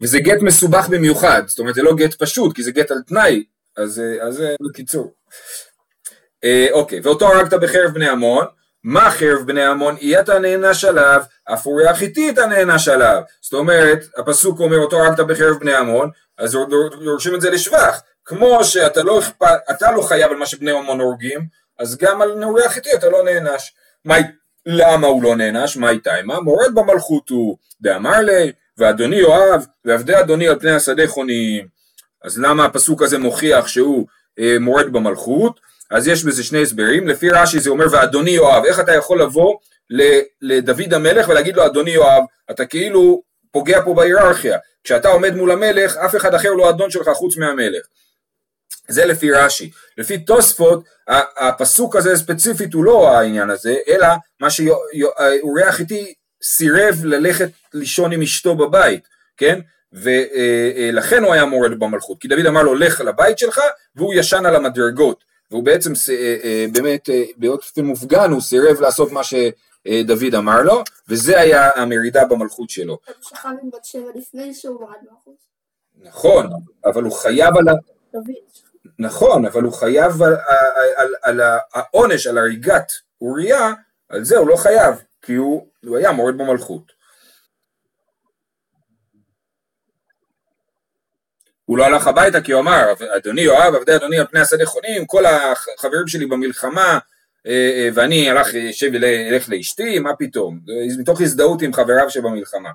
וזה 0.00 0.18
גט 0.18 0.42
מסובך 0.42 0.88
במיוחד, 0.88 1.42
זאת 1.46 1.58
אומרת 1.58 1.74
זה 1.74 1.82
לא 1.82 1.94
גט 1.94 2.14
פשוט, 2.14 2.56
כי 2.56 2.62
זה 2.62 2.70
גט 2.70 2.90
על 2.90 3.02
תנאי, 3.06 3.44
אז, 3.76 4.02
אז 4.22 4.42
בקיצור. 4.68 5.14
אוקיי, 6.72 7.00
ואותו 7.02 7.28
הרגת 7.28 7.54
בחרב 7.54 7.94
בני 7.94 8.08
עמון, 8.08 8.46
מה 8.84 9.10
חרב 9.10 9.46
בני 9.46 9.64
עמון 9.64 9.96
אי 9.96 10.20
אתה 10.20 10.38
נענש 10.38 10.84
עליו, 10.84 11.22
אף 11.44 11.66
אוריה 11.66 11.90
החיתי 11.90 12.30
אתה 12.30 12.46
נענש 12.46 12.88
עליו. 12.88 13.22
זאת 13.40 13.52
אומרת, 13.52 14.04
הפסוק 14.16 14.60
אומר 14.60 14.78
אותו 14.78 15.00
הרגת 15.02 15.20
בחרב 15.20 15.58
בני 15.60 15.74
עמון, 15.74 16.10
אז 16.38 16.58
דורשים 17.04 17.34
את 17.34 17.40
זה 17.40 17.50
לשבח. 17.50 18.00
כמו 18.24 18.64
שאתה 18.64 19.02
לא, 19.02 19.20
אתה 19.70 19.92
לא 19.92 20.02
חייב 20.02 20.30
על 20.30 20.36
מה 20.36 20.46
שבני 20.46 20.70
עמון 20.70 21.00
הורגים, 21.00 21.46
אז 21.78 21.96
גם 21.96 22.22
על 22.22 22.34
נעורי 22.34 22.64
החיתי 22.64 22.94
אתה 22.94 23.08
לא 23.08 23.24
נענש. 23.24 23.74
מה, 24.04 24.14
למה 24.66 25.06
הוא 25.06 25.22
לא 25.22 25.36
נענש? 25.36 25.76
מה 25.76 25.90
איתה? 25.90 26.12
מה 26.24 26.40
מורד 26.40 26.74
במלכות 26.74 27.28
הוא, 27.28 27.56
דאמר 27.80 28.20
לי, 28.20 28.52
ואדוני 28.78 29.16
יואב, 29.16 29.66
ועבדי 29.84 30.20
אדוני 30.20 30.48
על 30.48 30.58
פני 30.58 30.70
השדה 30.70 31.06
חוניים. 31.06 31.66
אז 32.24 32.38
למה 32.38 32.64
הפסוק 32.64 33.02
הזה 33.02 33.18
מוכיח 33.18 33.66
שהוא 33.66 34.06
אה, 34.38 34.56
מורד 34.60 34.92
במלכות? 34.92 35.60
אז 35.92 36.08
יש 36.08 36.24
בזה 36.24 36.44
שני 36.44 36.62
הסברים, 36.62 37.08
לפי 37.08 37.30
רש"י 37.30 37.60
זה 37.60 37.70
אומר 37.70 37.86
ואדוני 37.90 38.30
יואב, 38.30 38.64
איך 38.64 38.80
אתה 38.80 38.92
יכול 38.92 39.22
לבוא 39.22 39.56
לדוד 40.40 40.94
המלך 40.94 41.28
ולהגיד 41.28 41.56
לו 41.56 41.66
אדוני 41.66 41.90
יואב, 41.90 42.22
אתה 42.50 42.66
כאילו 42.66 43.22
פוגע 43.50 43.82
פה 43.84 43.94
בהיררכיה, 43.94 44.58
כשאתה 44.84 45.08
עומד 45.08 45.34
מול 45.34 45.50
המלך 45.50 45.96
אף 45.96 46.16
אחד 46.16 46.34
אחר 46.34 46.50
לא 46.52 46.70
אדון 46.70 46.90
שלך 46.90 47.08
חוץ 47.08 47.36
מהמלך. 47.36 47.86
זה 48.88 49.04
לפי 49.04 49.30
רש"י. 49.30 49.70
לפי 49.98 50.18
תוספות, 50.18 50.84
הפסוק 51.36 51.96
הזה 51.96 52.16
ספציפית 52.16 52.74
הוא 52.74 52.84
לא 52.84 53.08
העניין 53.08 53.50
הזה, 53.50 53.76
אלא 53.88 54.06
מה 54.40 54.50
שאוריה 54.50 55.68
החיתי 55.68 56.14
סירב 56.42 57.04
ללכת 57.04 57.48
לישון 57.74 58.12
עם 58.12 58.22
אשתו 58.22 58.54
בבית, 58.54 59.08
כן? 59.36 59.60
ולכן 59.92 61.24
הוא 61.24 61.34
היה 61.34 61.44
מורד 61.44 61.78
במלכות, 61.78 62.20
כי 62.20 62.28
דוד 62.28 62.46
אמר 62.46 62.62
לו 62.62 62.74
לך 62.74 63.00
לבית 63.00 63.38
שלך, 63.38 63.60
והוא 63.96 64.14
ישן 64.14 64.46
על 64.46 64.56
המדרגות, 64.56 65.24
והוא 65.52 65.64
בעצם 65.64 65.92
אה, 66.10 66.36
אה, 66.44 66.66
באמת 66.72 67.10
אה, 67.10 67.24
באופן 67.36 67.84
מופגן 67.84 68.30
הוא 68.30 68.40
סירב 68.40 68.80
לעשות 68.80 69.12
מה 69.12 69.20
שדוד 69.24 70.34
אמר 70.38 70.62
לו, 70.62 70.82
וזה 71.08 71.40
היה 71.40 71.70
המרידה 71.74 72.24
במלכות 72.24 72.70
שלו. 72.70 72.98
הוא 73.06 73.14
שכב 73.20 73.48
עם 73.62 73.70
בת 73.70 73.84
שבע 73.84 74.10
לפני 74.14 74.54
שהוא 74.54 74.80
מורד 74.80 74.94
במלכות. 75.02 75.34
נכון, 75.96 76.46
אבל 76.84 77.02
הוא 77.02 77.12
חייב 77.12 77.56
על 77.56 77.68
ה... 77.68 77.72
נכון, 78.98 79.46
אבל 79.46 79.62
הוא 79.62 79.72
חייב 79.72 80.22
על, 80.22 80.32
על, 80.96 81.14
על, 81.22 81.40
על 81.40 81.40
העונש, 81.74 82.26
על 82.26 82.38
הריגת 82.38 82.92
אוריה, 83.20 83.72
על 84.08 84.24
זה 84.24 84.38
הוא 84.38 84.48
לא 84.48 84.56
חייב, 84.56 84.94
כי 85.22 85.34
הוא, 85.34 85.66
הוא 85.86 85.96
היה 85.96 86.12
מורד 86.12 86.38
במלכות. 86.38 86.91
הוא 91.72 91.78
לא 91.78 91.84
הלך 91.84 92.06
הביתה 92.06 92.40
כי 92.40 92.52
הוא 92.52 92.60
אמר, 92.60 92.92
אדוני 93.16 93.40
יואב, 93.40 93.74
עבדי 93.74 93.96
אדוני 93.96 94.18
על 94.18 94.26
פני 94.26 94.40
השדה 94.40 94.66
חונים, 94.66 95.06
כל 95.06 95.24
החברים 95.26 96.08
שלי 96.08 96.26
במלחמה, 96.26 96.98
אה, 97.46 97.52
אה, 97.52 97.88
ואני 97.94 98.30
הלך, 98.30 98.48
שב 98.72 98.94
ילך 98.94 99.48
לאשתי, 99.48 99.98
מה 99.98 100.16
פתאום? 100.16 100.60
מתוך 100.98 101.20
הזדהות 101.20 101.62
עם 101.62 101.72
חבריו 101.72 102.10
שבמלחמה. 102.10 102.70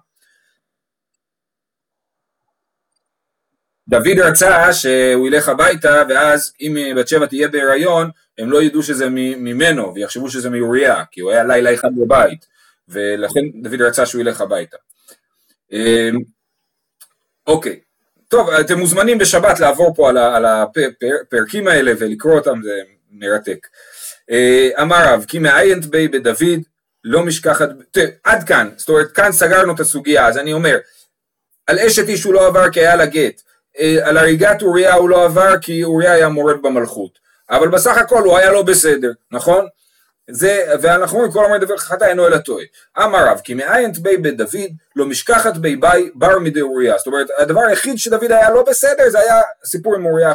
דוד 3.88 4.20
רצה 4.20 4.74
שהוא 4.74 5.27
ילך 5.27 5.50
הביתה 5.50 6.04
ואז 6.10 6.54
אם 6.62 6.77
בת 6.96 7.08
שבע 7.08 7.25
תהיה 7.25 7.48
בהיריון 7.48 8.10
הם 8.38 8.51
לא 8.51 8.63
ידעו 8.63 8.84
שזה 8.84 9.10
ממנו 9.10 9.96
ויחשבו 9.96 10.30
שזה 10.30 10.50
מאוריה 10.50 11.04
כי 11.12 11.22
הוא 11.22 11.32
היה 11.32 11.44
לילה 11.44 11.74
אחד 11.74 11.89
בבית 11.98 12.46
ולכן 12.88 13.62
דוד 13.63 13.82
רצה 13.82 14.06
שהוא 14.06 14.22
ילך 14.22 14.42
הביתה. 14.42 14.77
אוקיי, 17.48 17.80
טוב 18.27 18.50
אתם 18.50 18.79
מוזמנים 18.79 19.17
בשבת 19.17 19.60
לעבור 19.60 19.93
פה 19.96 20.10
על 20.10 20.46
הפרקים 20.46 21.67
האלה 21.67 21.91
ולקרוא 22.00 22.34
אותם 22.34 22.62
זה 22.63 22.81
מרתק. 23.12 23.67
אה, 24.31 24.69
אמר 24.81 25.13
רב 25.13 25.25
כי 25.27 25.39
מעיינת 25.39 25.86
בי 25.86 26.07
בדוד 26.07 26.62
לא 27.03 27.24
משכחת, 27.24 27.69
עד 28.24 28.43
כאן, 28.43 28.69
זאת 28.77 28.89
אומרת 28.89 29.12
כאן 29.12 29.31
סגרנו 29.31 29.75
את 29.75 29.79
הסוגיה 29.79 30.27
אז 30.27 30.38
אני 30.38 30.53
אומר 30.53 30.77
על 31.67 31.79
אשת 31.79 32.10
איש 32.10 32.24
הוא 32.24 32.34
לא 32.34 32.48
עבר 32.48 32.72
כי 32.72 32.79
היה 32.79 32.96
לה 32.96 33.05
גט 33.05 33.41
אה, 33.79 33.98
על 34.03 34.17
הריגת 34.17 34.62
אוריה 34.62 34.93
הוא 34.93 35.10
לא 35.10 35.25
עבר 35.25 35.57
כי 35.62 35.84
אוריה 35.84 36.12
היה 36.12 36.29
מורד 36.29 36.62
במלכות, 36.62 37.19
אבל 37.50 37.67
בסך 37.67 37.98
הכל 37.98 38.24
הוא 38.24 38.38
היה 38.38 38.51
לא 38.51 38.62
בסדר, 38.62 39.12
נכון? 39.31 39.67
זה, 40.31 40.74
ואנחנו 40.81 41.17
אומרים 41.17 41.31
כל 41.31 41.46
אומר 41.46 41.57
דבר 41.57 41.77
חטא 41.77 42.05
אינו 42.05 42.27
אלא 42.27 42.38
טועה. 42.38 42.63
אמר 42.98 43.27
רב 43.27 43.41
כי 43.43 43.53
מאין 43.53 43.91
תבי 43.91 44.17
בית 44.17 44.38
דוד 44.38 44.69
לא 44.96 45.05
משכחת 45.05 45.57
בי 45.57 45.75
בי 45.75 46.10
בר 46.15 46.39
מדי 46.39 46.62
אוריה. 46.62 46.98
זאת 46.98 47.07
אומרת 47.07 47.27
הדבר 47.38 47.62
היחיד 47.62 47.98
שדוד 47.98 48.31
היה 48.31 48.50
לא 48.50 48.63
בסדר 48.63 49.10
זה 49.10 49.19
היה 49.19 49.41
סיפור 49.65 49.96
עם 49.96 50.05
אוריה 50.05 50.31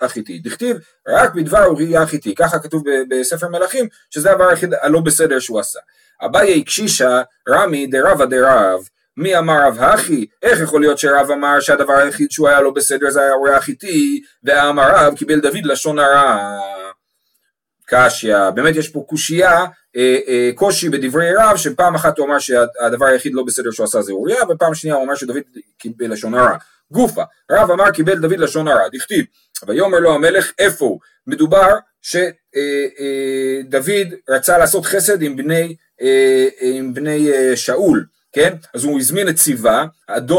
החיתי. 0.00 0.38
דכתיב 0.38 0.76
רק 1.08 1.34
בדבר 1.34 1.64
אוריה 1.64 2.02
החיתי. 2.02 2.34
ככה 2.34 2.58
כתוב 2.58 2.82
בספר 3.10 3.48
מלכים 3.48 3.88
שזה 4.10 4.30
הדבר 4.30 4.48
היחיד 4.48 4.74
הלא 4.80 5.00
בסדר 5.00 5.38
שהוא 5.38 5.60
עשה. 5.60 5.78
אביי 6.24 6.60
הקשישה 6.60 7.22
רמי 7.48 7.86
דרבא 7.86 8.24
דרב 8.24 8.80
מי 9.16 9.38
אמר 9.38 9.66
רב 9.66 9.78
הכי? 9.80 10.26
איך 10.42 10.60
יכול 10.60 10.80
להיות 10.80 10.98
שרב 10.98 11.30
אמר 11.30 11.60
שהדבר 11.60 11.92
היחיד 11.92 12.30
שהוא 12.30 12.48
היה 12.48 12.60
לא 12.60 12.70
בסדר 12.70 13.10
זה 13.10 13.20
היה 13.20 13.32
אורח 13.32 13.68
איתי, 13.68 14.22
ואמר 14.44 14.88
רב 14.94 15.14
קיבל 15.14 15.40
דוד 15.40 15.64
לשון 15.66 15.98
הרע. 15.98 16.58
קשיא, 17.86 18.50
באמת 18.50 18.76
יש 18.76 18.88
פה 18.88 19.04
קושייה, 19.08 19.64
אה, 19.96 20.18
אה, 20.28 20.50
קושי 20.54 20.88
בדברי 20.88 21.34
רב, 21.38 21.56
שפעם 21.56 21.94
אחת 21.94 22.18
הוא 22.18 22.26
אמר 22.26 22.38
שהדבר 22.38 23.06
היחיד 23.06 23.34
לא 23.34 23.42
בסדר 23.46 23.70
שהוא 23.70 23.84
עשה 23.84 24.02
זה 24.02 24.12
אוריה, 24.12 24.36
ופעם 24.48 24.74
שנייה 24.74 24.96
הוא 24.96 25.04
אמר 25.04 25.14
שדוד 25.14 25.36
קיבל 25.78 26.12
לשון 26.12 26.34
הרע. 26.34 26.56
גופה, 26.90 27.22
רב 27.50 27.70
אמר 27.70 27.90
קיבל 27.90 28.18
דוד 28.18 28.38
לשון 28.38 28.68
הרע, 28.68 28.88
דכתיב, 28.92 29.24
ויאמר 29.66 29.98
לו 29.98 30.14
המלך 30.14 30.52
איפה 30.58 30.84
הוא? 30.84 31.00
מדובר 31.26 31.70
שדוד 32.02 32.30
אה, 33.88 34.36
רצה 34.36 34.58
לעשות 34.58 34.84
חסד 34.84 35.22
עם 35.22 35.36
בני, 35.36 35.76
עם 36.60 36.94
בני 36.94 37.28
שאול, 37.54 38.06
כן? 38.36 38.54
אז 38.74 38.84
הוא 38.84 38.98
הזמין 38.98 39.28
את 39.28 39.36
ציווה, 39.36 39.86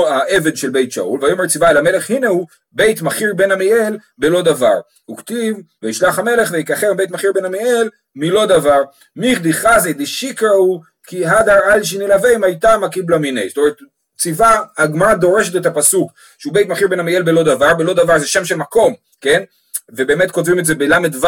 העבד 0.08 0.58
של 0.58 0.70
בית 0.70 0.92
שאול, 0.92 1.20
ויאמר 1.24 1.48
ציווה 1.48 1.70
אל 1.70 1.78
המלך, 1.78 2.10
הנה 2.10 2.28
הוא 2.28 2.48
בית 2.72 3.02
מכיר 3.02 3.34
בן 3.34 3.52
עמיאל 3.52 3.98
בלא 4.18 4.42
דבר. 4.42 4.80
הוא 5.06 5.18
כתיב, 5.18 5.58
וישלח 5.84 6.20
המלך 6.20 6.52
ויקחר 6.52 6.94
בית 6.94 7.12
מכיר 7.12 7.32
בן 7.34 7.46
עמיאל 7.46 7.90
מלא 8.16 8.46
דבר. 8.46 8.82
מיכדי 9.16 9.54
חזי 9.54 9.94
דשיקראו 9.94 10.82
כי 11.08 11.26
הדר 11.26 11.60
על 11.72 11.84
שנלווה 11.84 12.38
מיתה 12.38 12.78
מקיבלה 12.78 13.18
מיני. 13.18 13.50
זאת 13.50 13.58
אומרת, 13.58 13.78
ציווה, 14.18 14.64
הגמרא 14.78 15.14
דורשת 15.14 15.56
את 15.56 15.66
הפסוק, 15.66 16.12
שהוא 16.38 16.54
בית 16.54 16.70
מכיר 16.70 16.88
בן 16.88 17.00
עמיאל 17.00 17.24
בלא 17.24 17.44
דבר, 17.44 17.74
בלא 17.74 17.94
דבר 17.94 18.20
זה 18.20 18.28
שם 18.28 18.46
של 18.46 18.56
מקום, 18.56 18.94
כן? 19.22 19.44
ובאמת 19.92 20.32
כותבים 20.32 20.60
את 20.60 20.66
זה 20.66 20.76
בל"ו, 20.76 21.28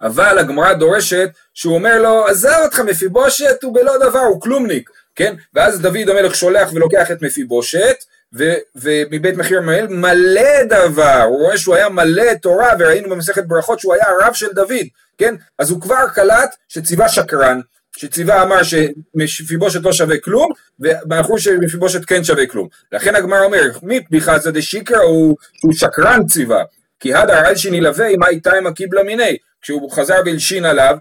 אבל 0.00 0.38
הגמרא 0.38 0.72
דורשת 0.72 1.30
שהוא 1.54 1.74
אומר 1.74 2.02
לו 2.02 2.26
עזב 2.26 2.58
אותך 2.64 2.80
מפיבושת 2.80 3.62
הוא 3.62 3.74
בלא 3.74 3.98
דבר 3.98 4.18
הוא 4.18 4.40
כלומניק 4.40 4.90
כן? 5.18 5.34
ואז 5.54 5.80
דוד 5.80 6.08
המלך 6.08 6.34
שולח 6.34 6.72
ולוקח 6.72 7.10
את 7.10 7.22
מפיבושת, 7.22 7.96
ו, 8.34 8.54
ומבית 8.76 9.36
מחיר 9.36 9.60
מלא 9.60 9.86
מלא 9.88 10.62
דבר, 10.64 11.22
הוא 11.22 11.38
רואה 11.38 11.58
שהוא 11.58 11.74
היה 11.74 11.88
מלא 11.88 12.34
תורה, 12.34 12.72
וראינו 12.78 13.10
במסכת 13.10 13.44
ברכות 13.44 13.80
שהוא 13.80 13.94
היה 13.94 14.04
הרב 14.08 14.34
של 14.34 14.46
דוד, 14.54 14.86
כן? 15.18 15.34
אז 15.58 15.70
הוא 15.70 15.80
כבר 15.80 16.04
קלט 16.14 16.56
שציווה 16.68 17.08
שקרן, 17.08 17.60
שציווה 17.96 18.42
אמר 18.42 18.60
שמפיבושת 18.62 19.80
לא 19.82 19.92
שווה 19.92 20.18
כלום, 20.18 20.52
ואנחנו 20.80 21.38
שמפיבושת 21.38 22.04
כן 22.04 22.24
שווה 22.24 22.46
כלום. 22.46 22.68
לכן 22.92 23.14
הגמר 23.14 23.42
אומר, 23.42 23.62
מי 23.82 24.04
פדיחה 24.04 24.38
זה 24.38 24.50
דשיקרא 24.50 24.98
הוא, 24.98 25.36
הוא 25.62 25.72
שקרן 25.72 26.26
ציווה, 26.26 26.64
כי 27.00 27.14
הדר 27.14 27.46
על 27.46 27.56
שנלווה 27.56 28.16
מה 28.16 28.28
איתה 28.28 28.56
עם 28.56 28.66
הקיבלה 28.66 29.02
מיני, 29.02 29.36
כשהוא 29.62 29.90
חזר 29.90 30.20
והלשין 30.26 30.64
עליו, 30.64 30.96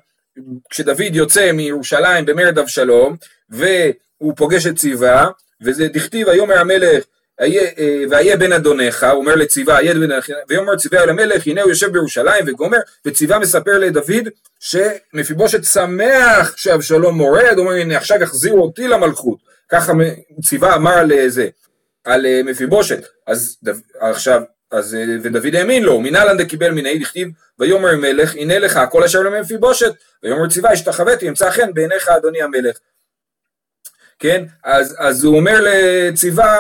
כשדוד 0.69 1.15
יוצא 1.15 1.51
מירושלים 1.51 2.25
במרד 2.25 2.57
אבשלום, 2.57 3.15
הוא 4.17 4.33
פוגש 4.35 4.67
את 4.67 4.75
ציווה, 4.75 5.27
וזה 5.61 5.87
דכתיב 5.87 6.27
ויאמר 6.27 6.59
המלך 6.59 7.03
אה, 7.41 8.03
והיה 8.09 8.37
בן 8.37 8.53
אדונך, 8.53 9.03
הוא 9.03 9.21
אומר 9.21 9.35
לציווה, 9.35 9.77
היה 9.77 9.93
בן 9.93 10.03
אדונך, 10.03 10.29
ויאמר 10.49 10.75
ציווה 10.75 11.03
אל 11.03 11.09
המלך, 11.09 11.47
הנה 11.47 11.61
הוא 11.61 11.69
יושב 11.69 11.91
בירושלים 11.91 12.45
וגומר, 12.47 12.77
וציווה 13.05 13.39
מספר 13.39 13.77
לדוד 13.77 14.29
שמפיבושת 14.59 15.63
שמח 15.63 16.57
שאבשלום 16.57 17.17
מורד, 17.17 17.53
הוא 17.57 17.59
אומר 17.59 17.71
הנה 17.71 17.97
עכשיו 17.97 18.21
יחזירו 18.21 18.63
אותי 18.63 18.87
למלכות, 18.87 19.37
ככה 19.69 19.93
ציווה 20.43 20.75
אמר 20.75 20.91
על 20.93 21.11
אה, 21.11 21.29
זה, 21.29 21.47
על 22.03 22.25
אה, 22.25 22.41
מפיבושת, 22.45 23.07
אז 23.27 23.57
עכשיו, 23.99 24.41
אז 24.71 24.97
ודוד 25.23 25.55
האמין 25.55 25.83
לו, 25.83 25.99
מנהלן 25.99 26.37
דקיבל 26.37 26.71
מיני 26.71 26.99
דכתיב 26.99 27.29
ויאמר 27.59 27.95
מלך 27.95 28.35
הנה 28.35 28.59
לך 28.59 28.79
כל 28.91 29.03
אשר 29.03 29.19
למפיבושת 29.19 29.91
ויאמר 30.23 30.49
ציווה 30.49 30.71
השתחוויתי 30.71 31.29
אמצא 31.29 31.51
חן 31.51 31.73
בעיניך 31.73 32.07
אדוני 32.07 32.41
המלך 32.41 32.77
כן? 34.19 34.43
אז, 34.63 34.95
אז 34.99 35.23
הוא 35.23 35.37
אומר 35.37 35.59
לציווה, 35.61 36.57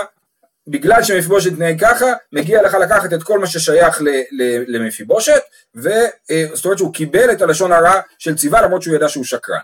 בגלל 0.67 1.03
שמפיבושת 1.03 1.51
התנהג 1.51 1.81
ככה, 1.81 2.05
מגיע 2.33 2.63
לך 2.63 2.73
לקחת 2.73 3.13
את 3.13 3.23
כל 3.23 3.39
מה 3.39 3.47
ששייך 3.47 4.01
ל, 4.01 4.07
ל, 4.31 4.63
למפיבושת, 4.67 5.41
וזאת 5.75 6.65
אומרת 6.65 6.77
שהוא 6.77 6.93
קיבל 6.93 7.31
את 7.31 7.41
הלשון 7.41 7.71
הרע 7.71 8.01
של 8.19 8.35
ציווה 8.35 8.61
למרות 8.61 8.81
שהוא 8.81 8.95
ידע 8.95 9.09
שהוא 9.09 9.23
שקרן. 9.23 9.57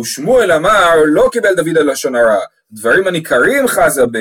ושמואל 0.00 0.52
אמר, 0.52 0.94
לא 1.06 1.28
קיבל 1.32 1.54
דוד 1.54 1.76
הלשון 1.76 2.16
הרע, 2.16 2.38
דברים 2.72 3.06
הניכרים 3.06 3.68
חזה 3.68 4.02
ב... 4.12 4.18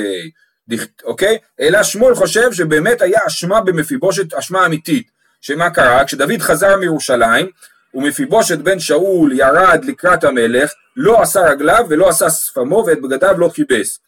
אוקיי? 1.03 1.37
אלא 1.59 1.83
שמואל 1.83 2.15
חושב 2.15 2.53
שבאמת 2.53 3.01
היה 3.01 3.19
אשמה 3.27 3.61
במפיבושת, 3.61 4.33
אשמה 4.33 4.65
אמיתית. 4.65 5.07
שמה 5.41 5.69
קרה? 5.69 6.05
כשדוד 6.05 6.41
חזר 6.41 6.77
מירושלים, 6.77 7.49
ומפיבושת 7.93 8.57
בן 8.57 8.79
שאול 8.79 9.31
ירד 9.33 9.85
לקראת 9.85 10.23
המלך, 10.23 10.71
לא 10.95 11.21
עשה 11.21 11.41
רגליו 11.41 11.85
ולא 11.89 12.09
עשה 12.09 12.29
שפמו 12.29 12.83
ואת 12.87 13.01
בגדיו 13.01 13.35
לא 13.37 13.49
כיבס. 13.53 13.99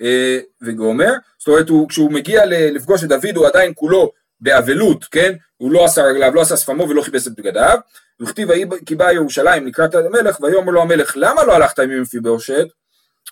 אה, 0.00 0.38
וגומר, 0.62 1.12
זאת 1.38 1.48
אומרת 1.48 1.68
הוא, 1.68 1.88
כשהוא 1.88 2.12
מגיע 2.12 2.42
לפגוש 2.46 3.04
את 3.04 3.08
דוד 3.08 3.36
הוא 3.36 3.46
עדיין 3.46 3.72
כולו 3.74 4.12
באבלות, 4.40 5.04
כן? 5.04 5.32
הוא 5.56 5.72
לא 5.72 5.84
עשה 5.84 6.02
רגליו, 6.02 6.34
לא 6.34 6.40
עשה 6.40 6.56
שפמו 6.56 6.88
ולא 6.88 7.02
כיבס 7.02 7.26
את 7.26 7.32
בגדיו. 7.32 7.78
וכתיב 8.20 8.48
כי 8.86 8.94
בא 8.94 9.12
ירושלים 9.12 9.66
לקראת 9.66 9.94
המלך 9.94 10.40
ויאמר 10.40 10.72
לו 10.72 10.82
המלך 10.82 11.12
למה 11.16 11.44
לא 11.44 11.54
הלכת 11.54 11.78
עם 11.78 12.02
מפיבושת? 12.02 12.66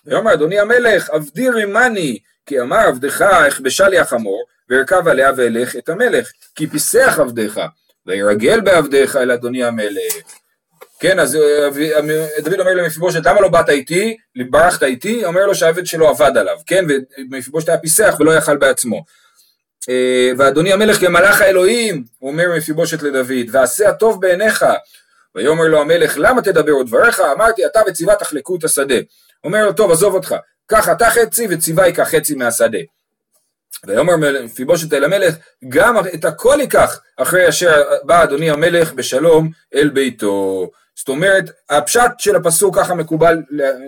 ויאמר 0.06 0.34
אדוני 0.34 0.60
המלך 0.60 1.10
עבדי 1.10 1.50
רימני 1.50 2.18
כי 2.46 2.60
אמר 2.60 2.78
עבדך 2.78 3.22
אכבשה 3.22 3.88
לי 3.88 3.98
החמור 3.98 4.44
וארכב 4.70 5.08
עליה 5.08 5.30
ואלך 5.36 5.76
את 5.76 5.88
המלך 5.88 6.30
כי 6.54 6.66
פיסח 6.66 7.18
עבדך 7.20 7.60
וירגל 8.08 8.60
בעבדיך 8.60 9.16
אל 9.16 9.30
אדוני 9.30 9.64
המלך. 9.64 10.14
כן, 11.00 11.18
אז 11.18 11.36
אה, 11.36 11.68
דוד 12.40 12.60
אומר 12.60 12.74
למפיבושת, 12.74 13.26
למה 13.26 13.40
לא 13.40 13.48
באת 13.48 13.68
איתי, 13.68 14.16
ברחת 14.50 14.82
איתי? 14.82 15.24
אומר 15.24 15.46
לו 15.46 15.54
שהעבד 15.54 15.86
שלו 15.86 16.08
עבד 16.08 16.36
עליו, 16.36 16.56
כן, 16.66 16.84
ומפיבושת 17.30 17.68
היה 17.68 17.78
פיסח 17.78 18.16
ולא 18.20 18.36
יכל 18.36 18.56
בעצמו. 18.56 19.04
אה, 19.88 20.30
ואדוני 20.38 20.72
המלך 20.72 21.00
כמלאך 21.00 21.40
האלוהים, 21.40 22.04
הוא 22.18 22.30
אומר 22.30 22.44
מפיבושת 22.56 23.02
לדוד, 23.02 23.46
ועשה 23.52 23.88
הטוב 23.88 24.20
בעיניך. 24.20 24.64
ויאמר 25.34 25.64
לו 25.64 25.80
המלך, 25.80 26.14
למה 26.18 26.42
תדבר 26.42 26.72
עוד 26.72 26.86
דבריך? 26.86 27.20
אמרתי, 27.20 27.66
אתה 27.66 27.80
וציווה 27.88 28.14
תחלקו 28.14 28.56
את 28.56 28.64
השדה. 28.64 28.98
אומר 29.44 29.64
לו, 29.64 29.72
טוב, 29.72 29.90
עזוב 29.90 30.14
אותך, 30.14 30.34
קח 30.66 30.88
אתה 30.88 31.10
חצי 31.10 31.46
וציווה 31.50 31.86
ייקח 31.86 32.08
חצי 32.08 32.34
מהשדה. 32.34 32.78
ויאמר 33.86 34.14
מפיבושת 34.44 34.92
אל 34.92 35.04
המלך, 35.04 35.34
גם 35.68 35.96
את 36.14 36.24
הכל 36.24 36.56
ייקח 36.60 37.00
אחרי 37.16 37.48
אשר 37.48 37.82
בא 38.02 38.22
אדוני 38.22 38.50
המלך 38.50 38.92
בשלום 38.92 39.50
אל 39.74 39.88
ביתו. 39.88 40.70
זאת 40.96 41.08
אומרת, 41.08 41.50
הפשט 41.70 42.10
של 42.18 42.36
הפסוק 42.36 42.78
ככה 42.78 42.94
מקובל, 42.94 43.38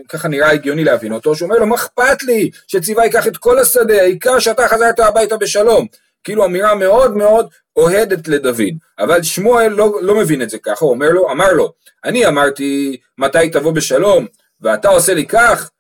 ככה 0.09 0.29
נראה 0.29 0.51
הגיוני 0.51 0.85
להבין 0.85 1.13
אותו, 1.13 1.35
שאומר 1.35 1.57
לו, 1.57 1.67
מה 1.67 1.75
אכפת 1.75 2.23
לי 2.23 2.51
שציווה 2.67 3.05
ייקח 3.05 3.27
את 3.27 3.37
כל 3.37 3.59
השדה, 3.59 3.95
העיקר 3.95 4.39
שאתה 4.39 4.69
חזרת 4.69 5.01
הביתה 5.01 5.37
בשלום. 5.37 5.87
כאילו 6.25 6.45
אמירה 6.45 6.75
מאוד 6.75 7.17
מאוד 7.17 7.49
אוהדת 7.77 8.29
לדוד, 8.29 8.75
אבל 8.99 9.23
שמואל 9.23 9.69
לא, 9.69 9.99
לא 10.03 10.15
מבין 10.15 10.43
את 10.43 10.51
זה 10.51 10.59
ככה, 10.59 10.85
הוא 10.85 10.91
אומר 10.91 11.11
לו, 11.11 11.31
אמר 11.31 11.53
לו, 11.53 11.73
אני 12.05 12.27
אמרתי 12.27 12.97
מתי 13.19 13.51
תבוא 13.51 13.73
בשלום, 13.73 14.27
ואתה 14.61 14.89
עושה 14.89 15.15
לי 15.15 15.27
כך, 15.27 15.71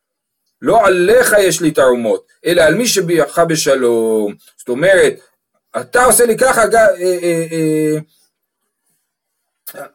לא 0.63 0.87
עליך 0.87 1.35
יש 1.39 1.61
לי 1.61 1.71
תרומות, 1.71 2.27
אלא 2.47 2.63
על 2.63 2.75
מי 2.75 2.87
שבירך 2.87 3.39
בשלום. 3.39 4.35
זאת 4.57 4.69
אומרת, 4.69 5.15
אתה 5.81 6.05
עושה 6.05 6.27
לי 6.27 6.37
ככה, 6.39 6.63
אה, 6.63 6.97
אה, 7.03 7.47
אה, 7.53 7.99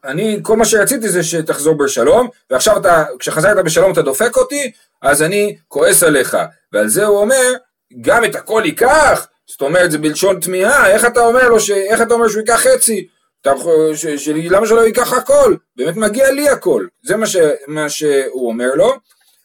אני, 0.04 0.40
כל 0.42 0.58
מה 0.58 0.66
שרציתי 0.66 1.10
זה 1.10 1.24
שתחזור 1.24 1.78
בשלום, 1.78 2.28
ועכשיו 2.50 2.78
אתה, 2.78 3.04
כשחזרת 3.20 3.66
בשלום 3.66 3.92
אתה 3.92 4.02
דופק 4.02 4.38
אותי, 4.38 4.72
אז 5.02 5.22
אני 5.22 5.58
כועס 5.68 6.04
עליך. 6.04 6.38
ועל 6.74 6.88
זה 6.88 7.06
הוא 7.06 7.18
אומר, 7.18 7.54
גם 8.02 8.26
את 8.26 8.36
הכל 8.36 8.62
ייקח, 8.66 9.28
זאת 9.48 9.62
אומרת 9.62 9.92
זה 9.92 9.98
בלשון 9.98 10.40
תמיהה, 10.40 10.90
איך 10.90 11.06
אתה 11.06 11.20
אומר 11.20 11.50
לו, 11.50 11.60
ש... 11.60 11.72
איך 11.72 12.02
אתה 12.02 12.14
אומר 12.14 12.28
שהוא 12.28 12.40
ייקח 12.40 12.68
חצי? 12.68 13.08
אתה, 13.42 13.52
ש... 13.96 14.06
ש... 14.08 14.28
למה 14.28 14.68
שלא 14.68 14.86
ייקח 14.86 15.14
הכל? 15.14 15.56
באמת 15.76 15.96
מגיע 15.96 16.32
לי 16.32 16.50
הכל. 16.50 16.86
זה 17.04 17.16
מה, 17.16 17.28
ש... 17.28 17.38
מה 17.68 17.90
שהוא 17.90 18.48
אומר 18.48 18.70
לו. 18.76 18.94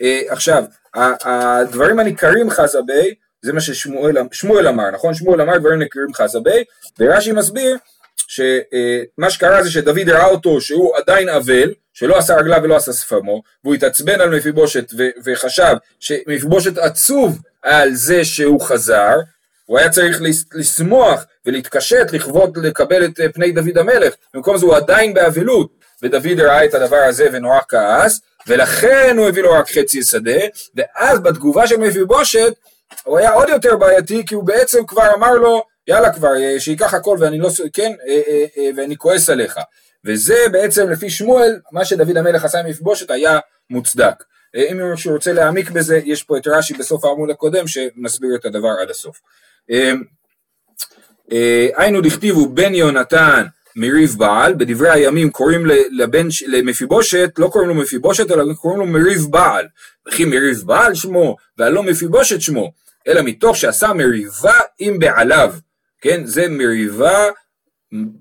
אה, 0.03 0.21
עכשיו, 0.29 0.65
הדברים 0.95 1.99
הניכרים 1.99 2.51
חזבי, 2.51 3.15
זה 3.43 3.53
מה 3.53 3.61
ששמואל 3.61 4.69
אמר, 4.69 4.91
נכון? 4.91 5.15
שמואל 5.15 5.41
אמר 5.41 5.59
דברים 5.59 5.79
ניכרים 5.79 6.15
חזבי, 6.15 6.65
ורש"י 6.99 7.33
מסביר 7.33 7.77
שמה 8.17 9.31
שקרה 9.31 9.63
זה 9.63 9.71
שדוד 9.71 10.09
ראה 10.09 10.27
אותו 10.27 10.61
שהוא 10.61 10.97
עדיין 10.97 11.29
אבל, 11.29 11.73
שלא 11.93 12.19
עשה 12.19 12.37
רגליו 12.37 12.61
ולא 12.63 12.77
עשה 12.77 12.93
שפמו, 12.93 13.43
והוא 13.65 13.75
התעצבן 13.75 14.21
על 14.21 14.37
מפיבושת 14.37 14.93
וחשב 15.25 15.75
שמפיבושת 16.01 16.79
עצוב 16.79 17.39
על 17.63 17.95
זה 17.95 18.25
שהוא 18.25 18.61
חזר, 18.61 19.17
הוא 19.67 19.79
היה 19.79 19.89
צריך 19.89 20.21
לשמוח 20.55 21.25
ולהתקשט 21.47 22.13
לכבוד 22.13 22.59
לקבל 22.59 23.05
את 23.05 23.21
פני 23.35 23.53
דוד 23.53 23.79
המלך, 23.79 24.15
במקום 24.35 24.57
זה 24.57 24.67
הוא 24.67 24.77
עדיין 24.77 25.15
באבלות, 25.15 25.81
ודוד 26.03 26.41
ראה 26.41 26.65
את 26.65 26.75
הדבר 26.75 26.97
הזה 26.97 27.29
ונורא 27.33 27.59
כעס, 27.69 28.21
ולכן 28.47 29.15
הוא 29.19 29.29
הביא 29.29 29.43
לו 29.43 29.53
רק 29.53 29.71
חצי 29.71 30.03
שדה, 30.03 30.41
ואז 30.75 31.19
בתגובה 31.19 31.67
של 31.67 31.77
מפיבושת 31.77 32.53
הוא 33.05 33.19
היה 33.19 33.33
עוד 33.33 33.49
יותר 33.49 33.77
בעייתי, 33.77 34.27
כי 34.27 34.35
הוא 34.35 34.45
בעצם 34.45 34.87
כבר 34.87 35.15
אמר 35.15 35.35
לו, 35.35 35.63
יאללה 35.87 36.13
כבר, 36.13 36.37
אה, 36.37 36.61
שייקח 36.61 36.95
הכל 36.95 37.17
ואני 37.21 37.39
לא, 37.39 37.49
כן, 37.73 37.93
אה, 38.09 38.45
אה, 38.57 38.71
ואני 38.77 38.97
כועס 38.97 39.31
עליך. 39.31 39.59
וזה 40.05 40.37
בעצם 40.53 40.91
לפי 40.91 41.11
שמואל, 41.11 41.61
מה 41.73 41.85
שדוד 41.85 42.17
המלך 42.17 42.45
עשה 42.45 42.61
עם 42.61 42.67
מפבושת 42.67 43.11
היה 43.11 43.39
מוצדק. 43.71 44.25
אם 44.71 44.91
מישהו 44.91 45.13
רוצה 45.13 45.33
להעמיק 45.33 45.71
בזה, 45.71 46.01
יש 46.05 46.23
פה 46.23 46.37
את 46.37 46.47
רש"י 46.47 46.75
בסוף 46.75 47.05
העמוד 47.05 47.31
הקודם 47.31 47.67
שמסביר 47.67 48.31
את 48.35 48.45
הדבר 48.45 48.69
עד 48.83 48.91
הסוף. 48.91 49.21
היינו 51.77 52.01
דכתיבו 52.01 52.49
בן 52.49 52.75
יונתן 52.75 53.47
מריב 53.81 54.15
בעל, 54.19 54.55
בדברי 54.55 54.91
הימים 54.91 55.31
קוראים 55.31 55.67
לבן, 55.91 56.27
למפיבושת, 56.47 57.31
לא 57.39 57.49
קוראים 57.49 57.69
לו 57.69 57.75
מפיבושת, 57.75 58.31
אלא 58.31 58.55
קוראים 58.55 58.81
לו 58.81 58.87
מריב 58.87 59.27
בעל. 59.31 59.67
וכי 60.09 60.25
מריב 60.25 60.63
בעל 60.67 60.95
שמו, 60.95 61.37
והלא 61.59 61.83
מפיבושת 61.83 62.41
שמו, 62.41 62.73
אלא 63.09 63.23
מתוך 63.23 63.57
שעשה 63.57 63.93
מריבה 63.93 64.59
עם 64.79 64.99
בעליו. 64.99 65.55
כן, 66.01 66.27
זה 66.27 66.49
מריבה 66.49 67.29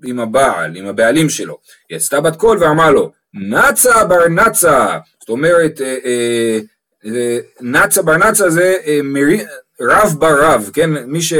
עם 0.04 0.20
הבעל, 0.20 0.76
עם 0.76 0.86
הבעלים 0.86 1.28
שלו. 1.28 1.58
היא 1.88 1.96
עשתה 1.96 2.20
בת 2.20 2.36
קול 2.36 2.58
ואמרה 2.58 2.90
לו, 2.90 3.12
נצה 3.34 4.04
בר 4.04 4.28
נצה, 4.28 4.98
זאת 5.20 5.28
אומרת, 5.28 5.80
אה, 5.80 5.96
אה, 6.04 6.58
אה, 7.06 7.38
נצה 7.60 8.02
בר 8.02 8.16
נצה 8.16 8.50
זה 8.50 8.76
אה, 8.86 9.00
מרי, 9.04 9.44
רב 9.80 10.14
בר 10.18 10.42
רב, 10.42 10.70
כן, 10.72 10.90
מי 11.06 11.22
ש... 11.22 11.32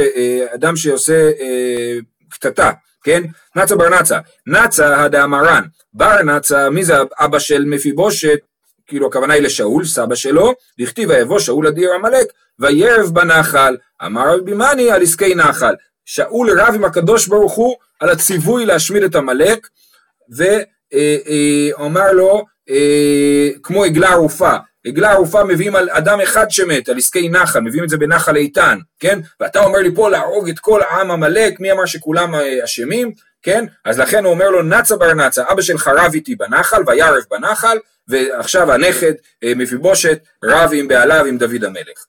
אדם 0.55 0.75
שעושה 0.75 1.31
קטטה, 2.29 2.71
כן, 3.03 3.23
נצה 3.55 3.75
בר 3.75 3.89
נצה, 3.89 4.19
נצה 4.47 5.03
הדאמרן, 5.03 5.63
בר 5.93 6.23
נצה, 6.23 6.69
מי 6.69 6.83
זה 6.83 6.93
אבא 7.19 7.39
של 7.39 7.65
מפיבושת, 7.65 8.39
כאילו 8.87 9.07
הכוונה 9.07 9.33
היא 9.33 9.43
לשאול, 9.43 9.85
סבא 9.85 10.15
שלו, 10.15 10.53
דכתיב 10.79 11.09
ויבוא 11.09 11.39
שאול 11.39 11.67
אדיר 11.67 11.93
עמלק, 11.93 12.27
וירב 12.59 13.09
בנחל, 13.13 13.77
אמר 14.05 14.37
רבי 14.37 14.53
מני 14.53 14.91
על 14.91 15.01
עסקי 15.01 15.35
נחל, 15.35 15.75
שאול 16.05 16.59
רב 16.59 16.75
עם 16.75 16.85
הקדוש 16.85 17.27
ברוך 17.27 17.53
הוא 17.53 17.75
על 17.99 18.09
הציווי 18.09 18.65
להשמיד 18.65 19.03
את 19.03 19.15
עמלק, 19.15 19.67
ואמר 20.29 22.01
אה, 22.01 22.07
אה, 22.07 22.13
לו, 22.13 22.45
אה, 22.69 23.49
כמו 23.63 23.83
עגלה 23.83 24.09
ערופה, 24.09 24.57
עגלה 24.85 25.11
ערופה 25.11 25.43
מביאים 25.43 25.75
על 25.75 25.89
אדם 25.89 26.21
אחד 26.21 26.49
שמת, 26.49 26.89
על 26.89 26.97
עסקי 26.97 27.29
נחל, 27.29 27.59
מביאים 27.59 27.83
את 27.83 27.89
זה 27.89 27.97
בנחל 27.97 28.35
איתן, 28.35 28.79
כן? 28.99 29.19
ואתה 29.39 29.59
אומר 29.59 29.79
לי 29.79 29.95
פה 29.95 30.09
להרוג 30.09 30.49
את 30.49 30.59
כל 30.59 30.81
העם 30.81 31.11
עמלק, 31.11 31.59
מי 31.59 31.71
אמר 31.71 31.85
שכולם 31.85 32.35
אשמים, 32.63 33.11
כן? 33.41 33.65
אז 33.85 33.99
לכן 33.99 34.23
הוא 34.23 34.33
אומר 34.33 34.49
לו 34.49 34.61
נצה 34.61 34.95
בר 34.95 35.13
נצה, 35.13 35.43
אבא 35.51 35.61
שלך 35.61 35.87
רב 35.87 36.13
איתי 36.13 36.35
בנחל, 36.35 36.83
וירב 36.87 37.23
בנחל, 37.31 37.77
ועכשיו 38.07 38.71
הנכד 38.71 39.13
מפיבושת 39.45 40.19
רב 40.43 40.69
עם 40.73 40.87
בעליו 40.87 41.25
עם 41.25 41.37
דוד 41.37 41.63
המלך. 41.63 42.05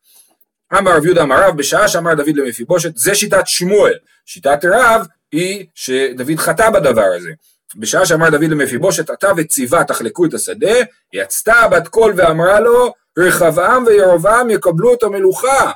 אמר 0.79 0.97
רב 0.97 1.05
יהודה 1.05 1.23
אמר 1.23 1.49
רב 1.49 1.57
בשעה 1.57 1.89
שאמר 1.89 2.15
דוד 2.15 2.37
למפיבושת 2.37 2.97
זה 2.97 3.15
שיטת 3.15 3.47
שמואל 3.47 3.95
שיטת 4.27 4.65
רב 4.65 5.07
היא 5.33 5.67
שדוד 5.75 6.37
חטא 6.39 6.71
בדבר 6.71 7.07
הזה 7.17 7.31
בשעה 7.77 8.07
שאמר 8.07 8.31
דוד 8.31 8.45
למפיבושת 8.45 9.11
אתה 9.11 9.33
וציווה 9.37 9.85
תחלקו 9.85 10.25
את 10.25 10.35
השדה 10.35 10.75
יצתה 11.13 11.69
בת 11.71 11.89
קול 11.89 12.13
ואמרה 12.17 12.61
לו 12.61 12.93
רחבעם 13.19 13.85
וירבעם 13.87 14.51
יקבלו 14.51 14.95
את 14.95 15.03
המלוכה 15.03 15.71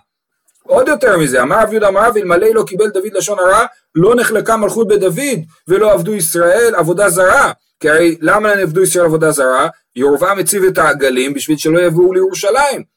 עוד 0.63 0.89
יותר 0.89 1.19
מזה 1.19 1.43
אמר 1.43 1.63
רב 1.63 1.73
יהודה 1.73 1.89
אמר 1.89 2.09
רב 2.09 2.17
אלמלא 2.17 2.47
לא 2.55 2.65
קיבל 2.67 2.89
דוד 2.89 3.13
לשון 3.13 3.39
הרע 3.39 3.67
לא 3.95 4.15
נחלקה 4.15 4.57
מלכות 4.57 4.89
בדוד 4.89 5.21
ולא 5.69 5.93
עבדו 5.93 6.15
ישראל 6.15 6.75
עבודה 6.77 7.09
זרה 7.09 7.53
כי 7.81 7.91
הרי 7.91 8.17
למה 8.21 8.53
עבדו 8.53 8.83
ישראל 8.83 9.05
עבודה 9.05 9.31
זרה? 9.31 9.69
ירבעם 9.97 10.39
הציב 10.39 10.65
את 10.65 10.79
העגלים 10.79 11.35
בשביל 11.35 11.57
שלא 11.57 11.81
יבואו 11.81 12.13
לירושלים 12.13 12.96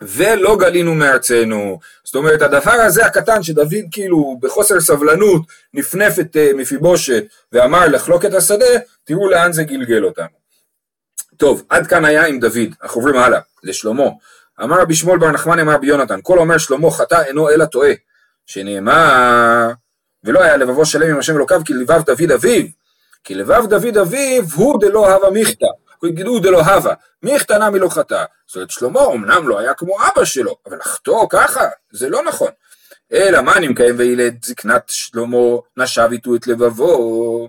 ולא 0.00 0.56
גלינו 0.56 0.94
מארצנו. 0.94 1.78
זאת 2.04 2.14
אומרת, 2.14 2.42
הדבר 2.42 2.72
הזה 2.72 3.06
הקטן 3.06 3.42
שדוד 3.42 3.74
כאילו 3.90 4.38
בחוסר 4.40 4.80
סבלנות 4.80 5.42
נפנף 5.74 6.18
את 6.18 6.36
uh, 6.36 6.56
מפיבושת 6.56 7.24
ואמר 7.52 7.88
לחלוק 7.88 8.24
את 8.24 8.34
השדה, 8.34 8.66
תראו 9.04 9.30
לאן 9.30 9.52
זה 9.52 9.62
גלגל 9.62 10.04
אותנו. 10.04 10.42
טוב, 11.36 11.62
עד 11.68 11.86
כאן 11.86 12.04
היה 12.04 12.26
עם 12.26 12.40
דוד, 12.40 12.74
אנחנו 12.82 13.00
עוברים 13.00 13.16
הלאה, 13.16 13.40
לשלמה. 13.62 14.08
אמר 14.62 14.80
רבי 14.80 14.94
שמואל 14.94 15.18
בר 15.18 15.30
נחמן 15.30 15.58
אמר 15.58 15.72
רבי 15.72 15.86
יונתן, 15.86 16.20
כל 16.22 16.38
אומר 16.38 16.58
שלמה 16.58 16.90
חטא 16.90 17.22
אינו 17.22 17.50
אלא 17.50 17.64
טועה, 17.64 17.92
שנאמר, 18.46 19.70
ולא 20.24 20.42
היה 20.42 20.56
לבבו 20.56 20.86
שלם 20.86 21.10
עם 21.10 21.18
השם 21.18 21.36
אלוקיו 21.36 21.60
כי 21.64 21.74
לבב 21.74 22.02
דוד 22.02 22.32
אביו, 22.32 22.66
כי 23.24 23.34
לבב 23.34 23.66
דוד 23.68 23.96
אביו 23.96 24.44
הוא 24.54 24.80
דלא 24.80 25.12
הווה 25.12 25.30
מיכתא. 25.30 25.66
יגידו 26.04 26.38
דלא 26.38 26.60
הווה, 26.60 26.94
מי 27.22 27.36
החתנה 27.36 27.70
מלא 27.70 27.88
חטא? 27.88 28.24
זאת 28.52 28.56
אומרת, 28.56 28.70
שלמה 28.70 29.06
אמנם 29.14 29.48
לא 29.48 29.58
היה 29.58 29.74
כמו 29.74 29.96
אבא 30.06 30.24
שלו, 30.24 30.56
אבל 30.66 30.76
לחטוא 30.76 31.26
ככה, 31.30 31.68
זה 31.92 32.08
לא 32.08 32.22
נכון. 32.24 32.50
אלא 33.12 33.40
מה 33.40 33.56
אני 33.56 33.68
מקיים 33.68 33.94
וילד 33.98 34.44
זקנת 34.44 34.82
שלמה 34.88 35.56
נשב 35.76 36.08
איתו 36.12 36.34
את 36.34 36.46
לבבו, 36.46 37.48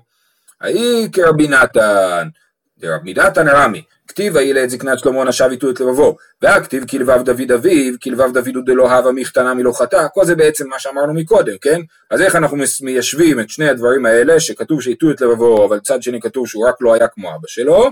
ההיא 0.61 1.09
כרבי 1.11 1.47
נתן, 1.47 2.27
דרבי 2.77 3.13
נתן 3.13 3.47
רמי, 3.47 3.83
כתיב 4.07 4.37
הילד 4.37 4.69
זקנת 4.69 4.99
שלמה 4.99 5.23
נשב 5.23 5.47
איתו 5.51 5.69
את 5.69 5.79
לבבו, 5.79 6.17
והכתיב 6.41 6.85
כי 6.87 6.99
לבב 6.99 7.21
דוד 7.23 7.51
אביו, 7.51 7.93
כי 7.99 8.11
לבב 8.11 8.33
דוד 8.33 8.55
הוא 8.55 8.63
דלא 8.65 8.91
הווה 8.91 9.11
מחתנה 9.11 9.53
מלא 9.53 9.71
חטא, 9.71 10.07
כל 10.13 10.25
זה 10.25 10.35
בעצם 10.35 10.67
מה 10.67 10.79
שאמרנו 10.79 11.13
מקודם, 11.13 11.57
כן? 11.61 11.81
אז 12.11 12.21
איך 12.21 12.35
אנחנו 12.35 12.57
מיישבים 12.81 13.39
את 13.39 13.49
שני 13.49 13.69
הדברים 13.69 14.05
האלה, 14.05 14.39
שכתוב 14.39 14.81
שהיטו 14.81 15.11
את 15.11 15.21
לבבו, 15.21 15.65
אבל 15.65 15.79
צד 15.79 16.03
שני 16.03 16.21
כתוב 16.21 16.47
שהוא 16.47 16.67
רק 16.67 16.75
לא 16.81 16.93
היה 16.93 17.07
כמו 17.07 17.29
אבא 17.29 17.47
שלו, 17.47 17.91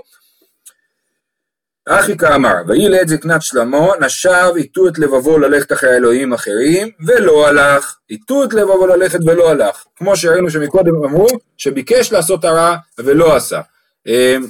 אחי 1.89 2.17
כאמר, 2.17 2.55
וילד 2.67 3.07
זקנת 3.07 3.41
שלמה, 3.41 3.87
נשב, 4.01 4.51
הטו 4.59 4.87
את 4.87 4.99
לבבו 4.99 5.39
ללכת 5.39 5.71
אחרי 5.71 5.95
אלוהים 5.95 6.33
אחרים, 6.33 6.89
ולא 7.07 7.47
הלך. 7.47 7.95
הטו 8.11 8.43
את 8.43 8.53
לבבו 8.53 8.87
ללכת 8.87 9.19
ולא 9.25 9.49
הלך. 9.49 9.83
כמו 9.95 10.15
שראינו 10.15 10.49
שמקודם 10.49 10.95
אמרו, 11.05 11.27
שביקש 11.57 12.11
לעשות 12.11 12.45
הרע 12.45 12.75
ולא 12.97 13.35
עשה. 13.35 13.61
אמ, 14.07 14.47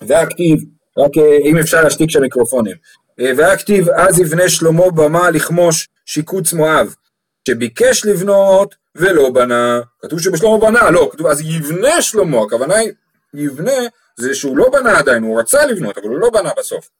והכתיב, 0.00 0.58
רק 0.98 1.10
אה, 1.18 1.36
אם 1.44 1.58
אפשר 1.58 1.82
להשתיק 1.82 2.10
שם 2.10 2.20
מיקרופונים. 2.20 2.76
אה, 3.20 3.32
והכתיב, 3.36 3.88
אז 3.88 4.20
יבנה 4.20 4.48
שלמה 4.48 4.90
במה 4.90 5.30
לכמוש 5.30 5.88
שיקוץ 6.06 6.52
מואב. 6.52 6.94
שביקש 7.48 8.06
לבנות 8.06 8.74
ולא 8.94 9.30
בנה, 9.30 9.80
כתוב 10.02 10.20
שבשלמה 10.20 10.58
בנה, 10.58 10.90
לא, 10.90 11.08
כתוב 11.12 11.26
אז 11.26 11.40
יבנה 11.40 12.02
שלמה, 12.02 12.38
הכוונה 12.42 12.74
היא 12.74 12.92
יבנה 13.34 13.72
זה 14.16 14.34
שהוא 14.34 14.56
לא 14.56 14.70
בנה 14.72 14.98
עדיין, 14.98 15.22
הוא 15.22 15.40
רצה 15.40 15.66
לבנות, 15.66 15.98
אבל 15.98 16.08
הוא 16.08 16.18
לא 16.18 16.30
בנה 16.30 16.50
בסוף. 16.58 16.90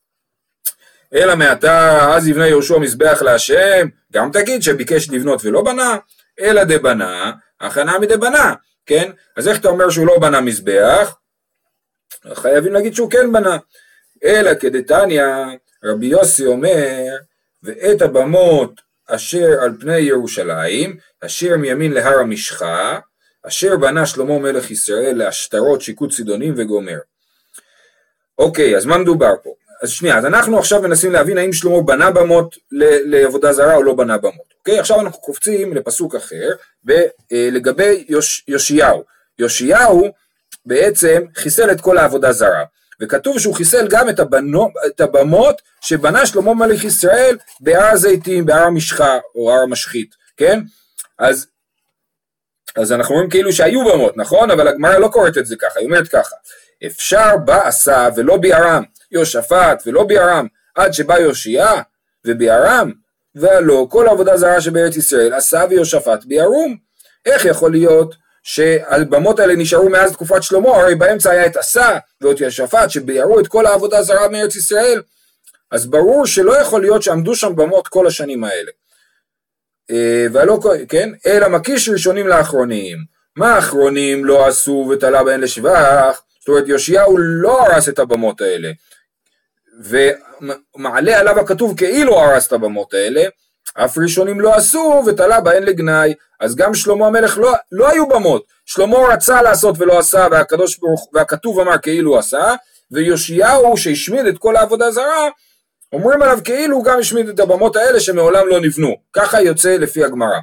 אלא 1.14 1.36
מעתה 1.36 2.08
אז 2.14 2.28
יבנה 2.28 2.48
יהושע 2.48 2.78
מזבח 2.78 3.22
להשם, 3.22 3.88
גם 4.12 4.30
תגיד 4.32 4.62
שביקש 4.62 5.10
לבנות 5.10 5.44
ולא 5.44 5.62
בנה, 5.62 5.96
אלא 6.40 6.64
דבנה, 6.64 7.32
הכנה 7.60 7.98
מדבנה, 7.98 8.54
כן? 8.86 9.10
אז 9.36 9.48
איך 9.48 9.60
אתה 9.60 9.68
אומר 9.68 9.90
שהוא 9.90 10.06
לא 10.06 10.18
בנה 10.18 10.40
מזבח? 10.40 11.16
חייבים 12.34 12.72
להגיד 12.72 12.94
שהוא 12.94 13.10
כן 13.10 13.32
בנה. 13.32 13.56
אלא 14.24 14.54
כדתניא, 14.54 15.24
רבי 15.84 16.06
יוסי 16.06 16.46
אומר, 16.46 17.16
ואת 17.62 18.02
הבמות 18.02 18.80
אשר 19.06 19.62
על 19.62 19.76
פני 19.80 19.98
ירושלים, 19.98 20.96
אשר 21.24 21.56
מימין 21.56 21.92
להר 21.92 22.18
המשחה, 22.18 22.98
אשר 23.48 23.76
בנה 23.76 24.06
שלמה 24.06 24.38
מלך 24.38 24.70
ישראל 24.70 25.16
להשטרות 25.16 25.80
שיקוט 25.80 26.12
צידונים 26.12 26.54
וגומר. 26.56 26.98
אוקיי, 28.38 28.76
אז 28.76 28.84
מה 28.84 28.98
מדובר 28.98 29.32
פה? 29.42 29.50
אז 29.82 29.90
שנייה, 29.90 30.18
אז 30.18 30.26
אנחנו 30.26 30.58
עכשיו 30.58 30.82
מנסים 30.82 31.12
להבין 31.12 31.38
האם 31.38 31.52
שלמה 31.52 31.82
בנה 31.82 32.10
במות 32.10 32.56
לעבודה 33.04 33.52
זרה 33.52 33.74
או 33.74 33.82
לא 33.82 33.94
בנה 33.94 34.18
במות. 34.18 34.52
אוקיי, 34.58 34.78
עכשיו 34.78 35.00
אנחנו 35.00 35.20
קופצים 35.20 35.74
לפסוק 35.74 36.14
אחר 36.14 36.48
לגבי 37.30 38.04
יוש, 38.08 38.44
יאשיהו. 38.48 39.04
יאשיהו 39.38 40.08
בעצם 40.66 41.22
חיסל 41.34 41.70
את 41.70 41.80
כל 41.80 41.98
העבודה 41.98 42.32
זרה. 42.32 42.64
וכתוב 43.00 43.38
שהוא 43.38 43.54
חיסל 43.54 43.88
גם 43.88 44.08
את, 44.08 44.20
הבנו, 44.20 44.68
את 44.86 45.00
הבמות 45.00 45.62
שבנה 45.80 46.26
שלמה 46.26 46.54
מלך 46.54 46.84
ישראל 46.84 47.36
בהר 47.60 47.84
הזיתים, 47.84 48.46
בהר 48.46 48.64
המשחה 48.64 49.18
או 49.34 49.52
הר 49.52 49.62
המשחית, 49.62 50.14
כן? 50.36 50.60
אז, 51.18 51.46
אז 52.76 52.92
אנחנו 52.92 53.14
רואים 53.14 53.30
כאילו 53.30 53.52
שהיו 53.52 53.84
במות, 53.84 54.16
נכון? 54.16 54.50
אבל 54.50 54.68
הגמרא 54.68 54.98
לא 54.98 55.08
קוראת 55.08 55.38
את 55.38 55.46
זה 55.46 55.56
ככה, 55.56 55.80
היא 55.80 55.86
אומרת 55.86 56.08
ככה 56.08 56.36
אפשר 56.86 57.36
בא 57.36 57.68
עשה 57.68 58.08
ולא 58.16 58.36
ביערם, 58.36 58.82
יהושפט 59.12 59.82
ולא 59.86 60.04
ביערם, 60.04 60.46
עד 60.74 60.92
שבא 60.92 61.18
יושיע 61.18 61.72
וביערם, 62.26 62.92
והלא 63.34 63.86
כל 63.90 64.08
עבודה 64.08 64.36
זרה 64.36 64.60
שבארץ 64.60 64.96
ישראל 64.96 65.32
עשה 65.32 65.64
ויהושפט 65.70 66.24
ביערום. 66.24 66.76
איך 67.26 67.44
יכול 67.44 67.70
להיות 67.70 68.14
שהבמות 68.42 69.40
האלה 69.40 69.54
נשארו 69.56 69.88
מאז 69.88 70.12
תקופת 70.12 70.42
שלמה, 70.42 70.68
הרי 70.68 70.94
באמצע 70.94 71.30
היה 71.30 71.46
את 71.46 71.56
עשה 71.56 71.98
ואת 72.20 72.40
יהושפט 72.40 72.90
שביערו 72.90 73.40
את 73.40 73.48
כל 73.48 73.66
העבודה 73.66 73.98
הזרה 73.98 74.28
מארץ 74.28 74.56
ישראל, 74.56 75.02
אז 75.70 75.86
ברור 75.86 76.26
שלא 76.26 76.60
יכול 76.60 76.80
להיות 76.80 77.02
שעמדו 77.02 77.34
שם 77.34 77.56
במות 77.56 77.88
כל 77.88 78.06
השנים 78.06 78.44
האלה. 78.44 78.70
אה, 79.90 80.26
ולא, 80.32 80.58
כן, 80.88 81.10
אלא 81.26 81.48
מקיש 81.48 81.88
ראשונים 81.88 82.28
לאחרונים. 82.28 82.98
מה 83.36 83.54
האחרונים 83.54 84.24
לא 84.24 84.46
עשו 84.46 84.88
ותלה 84.90 85.24
בהן 85.24 85.40
לשבח? 85.40 86.22
זאת 86.40 86.48
אומרת 86.48 86.64
יאשיהו 86.68 87.18
לא 87.18 87.66
הרס 87.66 87.88
את 87.88 87.98
הבמות 87.98 88.40
האלה. 88.40 88.70
ומעלה 89.84 91.18
עליו 91.18 91.40
הכתוב 91.40 91.76
כאילו 91.76 92.20
הרס 92.20 92.46
את 92.46 92.52
הבמות 92.52 92.94
האלה, 92.94 93.22
אף 93.74 93.98
ראשונים 93.98 94.40
לא 94.40 94.54
עשו 94.54 95.02
ותלה 95.06 95.40
בהן 95.40 95.62
לגנאי, 95.62 96.14
אז 96.40 96.56
גם 96.56 96.74
שלמה 96.74 97.06
המלך 97.06 97.38
לא, 97.38 97.52
לא 97.72 97.88
היו 97.88 98.08
במות, 98.08 98.44
שלמה 98.66 98.98
רצה 98.98 99.42
לעשות 99.42 99.74
ולא 99.78 99.98
עשה 99.98 100.26
והקדוש 100.30 100.78
ברוך 100.78 101.08
והכתוב 101.12 101.60
אמר 101.60 101.78
כאילו 101.78 102.18
עשה, 102.18 102.54
ויאשיהו 102.90 103.76
שהשמיד 103.76 104.26
את 104.26 104.38
כל 104.38 104.56
העבודה 104.56 104.90
זרה, 104.90 105.28
אומרים 105.92 106.22
עליו 106.22 106.38
כאילו 106.44 106.76
הוא 106.76 106.84
גם 106.84 106.98
השמיד 106.98 107.28
את 107.28 107.40
הבמות 107.40 107.76
האלה 107.76 108.00
שמעולם 108.00 108.48
לא 108.48 108.60
נבנו, 108.60 108.96
ככה 109.12 109.40
יוצא 109.40 109.76
לפי 109.76 110.04
הגמרא. 110.04 110.38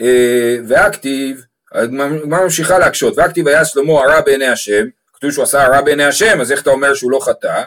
אה, 0.00 0.56
והכתיב, 0.68 1.44
הגמרא 1.72 2.42
ממשיכה 2.42 2.78
להקשות, 2.78 3.18
והכתיב 3.18 3.48
היה 3.48 3.64
שלמה 3.64 3.92
הרע 3.92 4.20
בעיני 4.20 4.46
השם, 4.46 4.86
כתוב 5.14 5.30
שהוא 5.30 5.42
עשה 5.42 5.62
הרע 5.62 5.80
בעיני 5.80 6.04
השם, 6.04 6.40
אז 6.40 6.52
איך 6.52 6.62
אתה 6.62 6.70
אומר 6.70 6.94
שהוא 6.94 7.10
לא 7.10 7.18
חטא? 7.20 7.62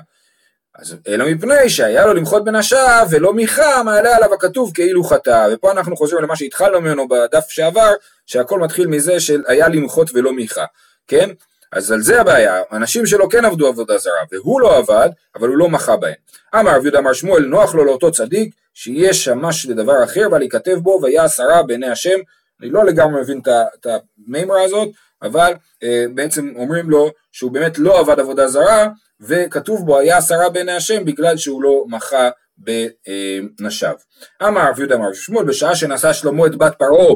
אז 0.79 0.95
אלא 1.07 1.25
מפני 1.31 1.69
שהיה 1.69 2.05
לו 2.05 2.13
למחות 2.13 2.43
בנשיו 2.43 3.07
ולא 3.09 3.33
מיכה 3.33 3.83
מעלה 3.83 4.15
עליו 4.15 4.33
הכתוב 4.33 4.71
כאילו 4.73 5.03
חטא 5.03 5.47
ופה 5.53 5.71
אנחנו 5.71 5.97
חוזרים 5.97 6.23
למה 6.23 6.35
שהתחלנו 6.35 6.81
ממנו 6.81 7.07
בדף 7.07 7.49
שעבר 7.49 7.93
שהכל 8.25 8.59
מתחיל 8.59 8.87
מזה 8.87 9.19
שהיה 9.19 9.67
למחות 9.67 10.11
ולא 10.13 10.33
מיכה 10.33 10.65
כן 11.07 11.29
אז 11.75 11.91
על 11.91 12.01
זה 12.01 12.21
הבעיה 12.21 12.61
אנשים 12.71 13.05
שלו 13.05 13.29
כן 13.29 13.45
עבדו 13.45 13.67
עבודה 13.67 13.97
זרה 13.97 14.13
והוא 14.31 14.61
לא 14.61 14.77
עבד 14.77 15.09
אבל 15.35 15.47
הוא 15.47 15.57
לא 15.57 15.69
מחה 15.69 15.95
בהם 15.95 16.13
אמר 16.55 16.75
רב 16.75 16.83
יהודה 16.83 16.99
אמר 16.99 17.13
שמואל 17.13 17.45
נוח 17.45 17.75
לו 17.75 17.85
לאותו 17.85 18.11
צדיק 18.11 18.55
שיהיה 18.73 19.13
שמש 19.13 19.65
לדבר 19.65 20.03
אחר 20.03 20.25
אבל 20.25 20.41
ייכתב 20.41 20.75
בו 20.75 20.99
והיה 21.01 21.23
עשרה 21.23 21.63
בעיני 21.63 21.87
השם 21.87 22.19
אני 22.61 22.69
לא 22.69 22.85
לגמרי 22.85 23.21
מבין 23.21 23.41
את 23.79 23.87
המימרה 24.27 24.63
הזאת 24.63 24.89
אבל 25.21 25.53
אה, 25.83 26.05
בעצם 26.13 26.53
אומרים 26.55 26.89
לו 26.89 27.11
שהוא 27.31 27.51
באמת 27.51 27.79
לא 27.79 27.99
עבד 27.99 28.19
עבודה 28.19 28.47
זרה 28.47 28.87
וכתוב 29.21 29.85
בו 29.85 29.99
היה 29.99 30.17
עשרה 30.17 30.49
בעיני 30.49 30.71
השם 30.71 31.05
בגלל 31.05 31.37
שהוא 31.37 31.63
לא 31.63 31.85
מחה 31.87 32.29
בנשיו. 32.57 33.95
אמר 34.43 34.69
רב 34.69 34.79
יהודה 34.79 34.95
אמר 34.95 35.13
שמואל 35.13 35.45
בשעה 35.45 35.75
שנשא 35.75 36.13
שלמה 36.13 36.45
את 36.45 36.55
בת 36.55 36.75
פרעה 36.79 37.15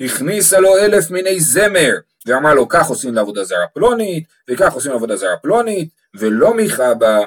הכניסה 0.00 0.60
לו 0.60 0.78
אלף 0.78 1.10
מיני 1.10 1.40
זמר 1.40 1.92
ואמר 2.30 2.54
לו 2.54 2.68
כך 2.68 2.86
עושים 2.86 3.14
לעבודה 3.14 3.44
זרה 3.44 3.66
פלונית 3.74 4.24
וכך 4.50 4.72
עושים 4.72 4.92
לעבודה 4.92 5.16
זרה 5.16 5.36
פלונית 5.36 5.88
ולא 6.14 6.54
מיכה 6.54 6.94
בה 6.94 7.18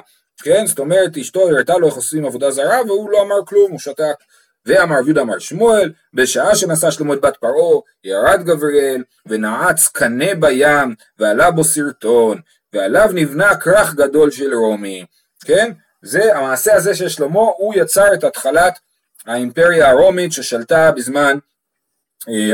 כן 0.42 0.66
זאת 0.66 0.78
אומרת 0.78 1.16
אשתו 1.16 1.48
הראתה 1.48 1.78
לו 1.78 1.86
איך 1.86 1.94
עושים 1.94 2.26
עבודה 2.26 2.50
זרה 2.50 2.82
והוא 2.86 3.10
לא 3.10 3.22
אמר 3.22 3.44
כלום 3.46 3.70
הוא 3.70 3.78
שתק. 3.78 4.14
ואמר 4.66 4.96
יהודה 5.04 5.20
אמר 5.20 5.38
שמואל 5.38 5.92
בשעה 6.14 6.54
שנשא 6.54 6.90
שלמה 6.90 7.14
את 7.14 7.20
בת 7.20 7.36
פרעה 7.36 7.80
ירד 8.04 8.42
גבריאל 8.44 9.02
ונעץ 9.26 9.88
קנה 9.88 10.34
בים 10.34 10.94
ועלה 11.18 11.50
בו 11.50 11.64
סרטון 11.64 12.40
ועליו 12.72 13.10
נבנה 13.14 13.56
כרך 13.56 13.94
גדול 13.94 14.30
של 14.30 14.54
רומי, 14.54 15.04
כן? 15.44 15.72
זה 16.02 16.36
המעשה 16.36 16.74
הזה 16.74 16.94
של 16.94 17.08
שלמה, 17.08 17.40
הוא 17.40 17.74
יצר 17.76 18.14
את 18.14 18.24
התחלת 18.24 18.78
האימפריה 19.26 19.90
הרומית 19.90 20.32
ששלטה 20.32 20.92
בזמן 20.92 21.38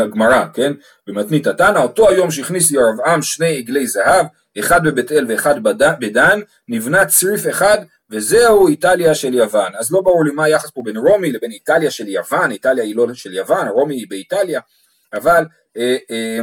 הגמרא, 0.03 0.45
כן? 0.55 0.73
במתנית 1.07 1.47
התנא, 1.47 1.79
אותו 1.79 2.09
היום 2.09 2.31
שהכניס 2.31 2.71
ירבעם 2.71 3.23
שני 3.23 3.59
עגלי 3.59 3.87
זהב, 3.87 4.27
אחד 4.59 4.85
בבית 4.85 5.13
אל 5.13 5.27
ואחד 5.29 5.55
בדן, 6.01 6.41
נבנה 6.69 7.07
צריף 7.07 7.49
אחד 7.51 7.79
וזהו 8.11 8.69
איטליה 8.69 9.15
של 9.15 9.35
יוון. 9.35 9.73
אז 9.79 9.93
לא 9.93 10.01
ברור 10.01 10.25
לי 10.25 10.31
מה 10.31 10.45
היחס 10.45 10.71
פה 10.71 10.83
בין 10.85 10.97
רומי 10.97 11.33
לבין 11.33 11.51
איטליה 11.51 11.91
של 11.91 12.09
יוון, 12.09 12.51
איטליה 12.51 12.85
היא 12.85 12.97
לא 12.97 13.15
של 13.15 13.35
יוון, 13.35 13.69
רומי 13.69 13.95
היא 13.95 14.07
באיטליה, 14.09 14.61
אבל 15.13 15.45
אה, 15.77 15.97
אה, 16.11 16.41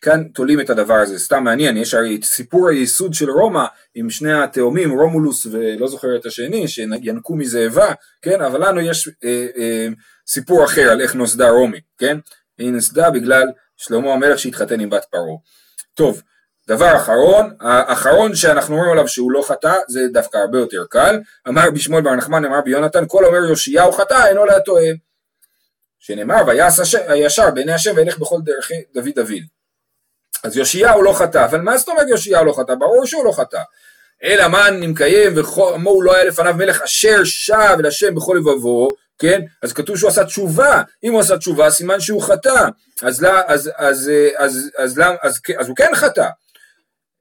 כאן 0.00 0.24
תולים 0.34 0.60
את 0.60 0.70
הדבר 0.70 0.94
הזה, 0.94 1.18
סתם 1.18 1.44
מעניין, 1.44 1.76
יש 1.76 1.94
הרי 1.94 2.16
את 2.16 2.24
סיפור 2.24 2.68
הייסוד 2.68 3.14
של 3.14 3.30
רומא 3.30 3.64
עם 3.94 4.10
שני 4.10 4.32
התאומים, 4.32 4.98
רומולוס 4.98 5.46
ולא 5.46 5.88
זוכר 5.88 6.16
את 6.16 6.26
השני, 6.26 6.68
שינקו 6.68 7.36
מזאבה, 7.36 7.92
כן, 8.22 8.40
אבל 8.40 8.68
לנו 8.68 8.80
יש 8.80 9.08
אה, 9.24 9.46
אה, 9.56 9.88
סיפור 10.26 10.64
אחר 10.64 10.90
על 10.90 11.00
איך 11.00 11.14
נוסדה 11.14 11.50
רומי, 11.50 11.80
כן, 11.98 12.18
היא 12.58 12.72
נוסדה 12.72 13.10
בגלל 13.10 13.48
שלמה 13.76 14.12
המלך 14.12 14.38
שהתחתן 14.38 14.80
עם 14.80 14.90
בת 14.90 15.04
פרעה. 15.10 15.36
טוב, 15.94 16.22
דבר 16.68 16.96
אחרון, 16.96 17.56
האחרון 17.60 18.34
שאנחנו 18.34 18.74
אומרים 18.74 18.92
עליו 18.92 19.08
שהוא 19.08 19.32
לא 19.32 19.42
חטא, 19.42 19.74
זה 19.88 20.00
דווקא 20.12 20.36
הרבה 20.36 20.58
יותר 20.58 20.84
קל, 20.90 21.20
אמר 21.48 21.70
בשמואל 21.70 22.02
בר 22.02 22.14
נחמן, 22.14 22.44
אמר 22.44 22.60
ביונתן, 22.60 23.04
כל 23.08 23.24
אומר 23.24 23.50
יאשיהו 23.50 23.92
חטא, 23.92 24.26
אינו 24.26 24.44
לה 24.44 24.60
טועה. 24.60 24.90
שנאמר, 25.98 26.42
ויעש 26.46 26.94
הישר 27.08 27.50
בעיני 27.50 27.72
השם 27.72 27.92
וילך 27.96 28.18
בכל 28.18 28.38
דרכי 28.44 28.74
דוד 28.94 29.14
דוד. 29.14 29.42
אז 30.44 30.56
יאשיהו 30.56 31.02
לא 31.02 31.12
חטא, 31.12 31.44
אבל 31.44 31.60
מה 31.60 31.78
זאת 31.78 31.88
אומרת 31.88 32.06
יאשיהו 32.08 32.44
לא 32.44 32.52
חטא? 32.52 32.74
ברור 32.74 33.06
שהוא 33.06 33.24
לא 33.24 33.32
חטא. 33.32 33.60
אלא 34.22 34.48
מה 34.48 34.68
אני 34.68 34.86
מקיים 34.86 35.32
ומו 35.36 35.90
הוא 35.90 36.02
לא 36.02 36.14
היה 36.14 36.24
לפניו 36.24 36.54
מלך 36.54 36.82
אשר 36.82 37.24
שב 37.24 37.76
אל 37.78 37.86
השם 37.86 38.14
בכל 38.14 38.36
לבבו, 38.40 38.88
כן? 39.18 39.40
אז 39.62 39.72
כתוב 39.72 39.96
שהוא 39.96 40.08
עשה 40.08 40.24
תשובה, 40.24 40.82
אם 41.04 41.12
הוא 41.12 41.20
עשה 41.20 41.38
תשובה 41.38 41.70
סימן 41.70 42.00
שהוא 42.00 42.22
חטא, 42.22 42.68
אז, 43.02 43.22
לא, 43.22 43.30
אז, 43.46 43.70
אז, 43.76 43.76
אז, 43.76 44.10
אז, 44.36 44.70
אז, 44.78 45.00
אז, 45.22 45.40
אז 45.58 45.68
הוא 45.68 45.76
כן 45.76 45.90
חטא. 45.94 46.28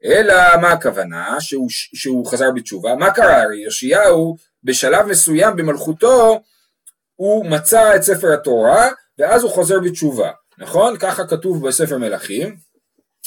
אלא 0.05 0.35
מה 0.61 0.71
הכוונה? 0.71 1.35
שהוא, 1.39 1.67
שהוא 1.69 2.25
חזר 2.25 2.51
בתשובה, 2.51 2.95
מה 2.95 3.11
קרה? 3.11 3.41
הרי 3.41 3.63
יאשיהו 3.65 4.37
בשלב 4.63 5.05
מסוים 5.05 5.55
במלכותו 5.55 6.41
הוא 7.15 7.45
מצא 7.45 7.95
את 7.95 8.03
ספר 8.03 8.33
התורה 8.33 8.89
ואז 9.19 9.43
הוא 9.43 9.51
חוזר 9.51 9.79
בתשובה, 9.79 10.31
נכון? 10.57 10.97
ככה 10.97 11.27
כתוב 11.27 11.67
בספר 11.67 11.97
מלכים, 11.97 12.55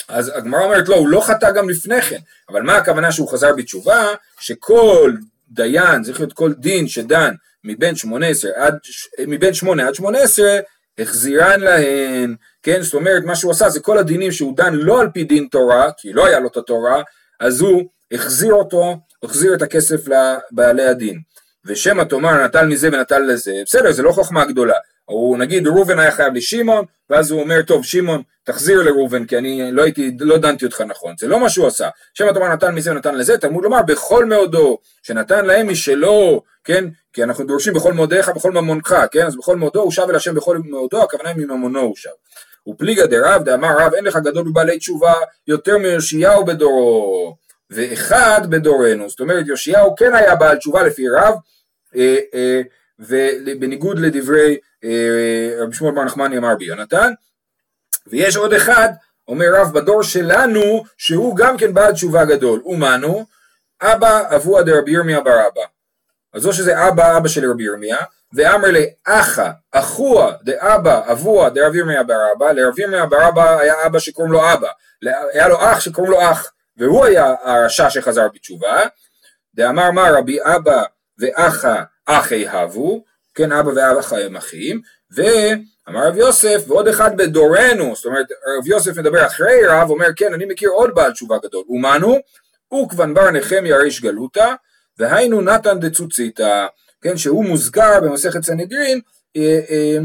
אז 0.09 0.33
הגמרא 0.35 0.64
אומרת 0.64 0.88
לא, 0.88 0.94
הוא 0.94 1.09
לא 1.09 1.20
חטא 1.20 1.50
גם 1.50 1.70
לפני 1.70 2.02
כן, 2.02 2.18
אבל 2.48 2.62
מה 2.62 2.76
הכוונה 2.76 3.12
שהוא 3.12 3.28
חזר 3.28 3.52
בתשובה? 3.52 4.07
שכל 4.40 5.12
דיין, 5.48 6.02
צריך 6.02 6.20
להיות 6.20 6.33
כל 6.33 6.52
דין 6.52 6.88
שדן 6.88 7.35
מבין 7.64 7.96
18 7.96 8.50
עד, 8.54 8.78
מבין 9.26 9.54
8 9.54 9.88
עד 9.88 9.94
18, 9.94 10.58
החזירן 10.98 11.60
להן, 11.60 12.36
כן, 12.62 12.82
זאת 12.82 12.94
אומרת 12.94 13.24
מה 13.24 13.36
שהוא 13.36 13.52
עשה 13.52 13.68
זה 13.68 13.80
כל 13.80 13.98
הדינים 13.98 14.32
שהוא 14.32 14.56
דן 14.56 14.74
לא 14.74 15.00
על 15.00 15.08
פי 15.14 15.24
דין 15.24 15.46
תורה, 15.50 15.90
כי 15.96 16.12
לא 16.12 16.26
היה 16.26 16.38
לו 16.38 16.48
את 16.48 16.56
התורה, 16.56 17.02
אז 17.40 17.60
הוא 17.60 17.82
החזיר 18.12 18.52
אותו, 18.52 18.96
החזיר 19.22 19.54
את 19.54 19.62
הכסף 19.62 20.00
לבעלי 20.08 20.86
הדין. 20.86 21.20
ושמא 21.64 22.02
תאמר 22.02 22.44
נטל 22.44 22.66
מזה 22.66 22.88
ונטל 22.88 23.18
לזה, 23.18 23.52
בסדר, 23.64 23.92
זה 23.92 24.02
לא 24.02 24.12
חוכמה 24.12 24.44
גדולה, 24.44 24.76
או 25.08 25.36
נגיד 25.38 25.66
ראובן 25.66 25.98
היה 25.98 26.10
חייב 26.10 26.34
לשמעון, 26.34 26.84
ואז 27.10 27.30
הוא 27.30 27.40
אומר, 27.40 27.62
טוב, 27.62 27.84
שמעון, 27.84 28.22
תחזיר 28.44 28.82
לראובן, 28.82 29.24
כי 29.24 29.38
אני 29.38 29.72
לא 29.72 29.82
הייתי, 29.82 30.16
לא 30.20 30.38
דנתי 30.38 30.64
אותך 30.64 30.80
נכון. 30.80 31.14
זה 31.18 31.28
לא 31.28 31.40
מה 31.40 31.48
שהוא 31.48 31.66
עשה. 31.66 31.88
שם 32.14 32.28
התורה 32.28 32.52
נתן 32.52 32.74
מזה 32.74 32.90
ונתן 32.90 33.14
לזה, 33.14 33.38
תלמוד 33.38 33.64
לומר, 33.64 33.82
בכל 33.82 34.24
מאודו, 34.24 34.78
שנתן 35.02 35.46
להם 35.46 35.68
משלו, 35.68 36.42
כן? 36.64 36.84
כי 37.12 37.22
אנחנו 37.22 37.44
דורשים 37.44 37.74
בכל 37.74 37.92
מאודיך, 37.92 38.28
בכל 38.28 38.52
ממונך, 38.52 38.96
כן? 39.10 39.26
אז 39.26 39.36
בכל 39.36 39.56
מאודו 39.56 39.80
הוא 39.80 39.92
שב 39.92 40.06
אל 40.08 40.16
השם 40.16 40.34
בכל 40.34 40.58
מאודו, 40.64 41.02
הכוונה 41.02 41.28
היא 41.28 41.36
מממונו 41.46 41.80
הוא 41.80 41.96
שב. 41.96 42.10
ופליגה 42.68 43.06
דרב 43.06 43.44
דאמר 43.44 43.78
רב 43.78 43.94
אין 43.94 44.04
לך 44.04 44.16
גדול 44.16 44.44
בבעלי 44.50 44.78
תשובה 44.78 45.14
יותר 45.46 45.78
מיאשיהו 45.78 46.44
בדורו 46.44 47.36
ואחד 47.70 48.40
בדורנו 48.50 49.08
זאת 49.08 49.20
אומרת 49.20 49.48
יאשיהו 49.48 49.96
כן 49.96 50.14
היה 50.14 50.36
בעל 50.36 50.56
תשובה 50.56 50.82
לפי 50.82 51.08
רב 51.08 51.34
אה, 51.96 52.16
אה, 52.34 52.60
ובניגוד 52.98 53.98
לדברי 53.98 54.58
אה, 54.84 55.50
רבי 55.58 55.74
שמואל 55.74 55.94
בר 55.94 56.04
נחמני 56.04 56.38
אמר 56.38 56.54
ביונתן 56.54 57.12
ויש 58.06 58.37
עוד 58.37 58.52
אחד 58.52 58.88
אומר 59.28 59.46
רב 59.54 59.72
בדור 59.74 60.02
שלנו 60.02 60.84
שהוא 60.96 61.37
גם 61.37 61.56
כן 61.56 61.74
בעל 61.74 61.92
תשובה 61.92 62.24
גדול. 62.24 62.61
אומנו 62.64 63.26
אבא 63.82 64.37
אבוה 64.37 64.62
דרבי 64.62 64.90
ירמיה 64.90 65.20
בר 65.20 65.46
אבא. 65.46 65.62
אז 66.34 66.46
או 66.46 66.52
שזה 66.52 66.88
אבא 66.88 67.16
אבא 67.16 67.28
של 67.28 67.50
רבי 67.50 67.64
ירמיה 67.64 67.96
ואמר 68.32 68.68
לי 68.68 68.87
אחא 69.04 69.50
אחוה 69.72 70.32
דאבא 70.42 71.12
אבוה 71.12 71.50
דרב 71.50 71.74
ירמיה 71.74 72.02
בר 72.02 72.32
אבא 72.37 72.52
לרב 72.52 72.78
ירמיה 72.78 73.06
בר 73.06 73.28
אבא 73.28 73.58
היה 73.58 73.74
אבא 73.87 73.98
שקוראים 73.98 74.32
לו 74.32 74.52
אבא. 74.52 74.68
היה 75.32 75.48
לו 75.48 75.56
אח 75.61 75.80
שקוראים 75.80 76.12
לו 76.12 76.30
אח 76.30 76.52
והוא 76.76 77.04
היה 77.04 77.34
הרשע 77.42 77.90
שחזר 77.90 78.28
בתשובה. 78.34 78.82
דאמר 79.54 79.90
מה 79.90 80.11
רבי 80.11 80.38
אבא 80.42 80.82
ואחא 81.18 81.83
אחי 82.07 82.48
הבו 82.48 83.04
כן 83.35 83.52
אבא 83.52 83.68
ואבא 83.68 84.16
הם 84.16 84.37
אחים 84.37 84.81
ואמר 85.11 86.09
רב 86.09 86.16
יוסף 86.16 86.64
ועוד 86.66 86.88
אחד 86.88 87.16
בדורנו 87.16 87.96
זאת 87.96 88.04
אומרת 88.04 88.26
רב 88.31 88.66
יוסף 88.66 88.98
מדבר 88.98 89.26
אחרי 89.26 89.66
רב 89.68 89.90
אומר 89.90 90.09
כן 90.16 90.35
אני 90.35 90.44
מכיר 90.44 90.70
עוד 90.70 90.94
בעל 90.94 91.12
תשובה 91.12 91.38
גדול 91.38 91.64
אומנו 91.68 92.16
וכבן 92.85 93.14
בר 93.14 93.31
נחמיה 93.31 93.76
ריש 93.76 94.02
גלותא 94.02 94.54
והיינו 94.98 95.40
נתן 95.40 95.81
דצוציתא 95.81 96.66
כן, 97.02 97.16
שהוא 97.16 97.44
מוזכר 97.44 98.00
במסכת 98.00 98.42
סנהדרין, 98.42 99.00
אה, 99.37 99.61
אה, 99.70 99.98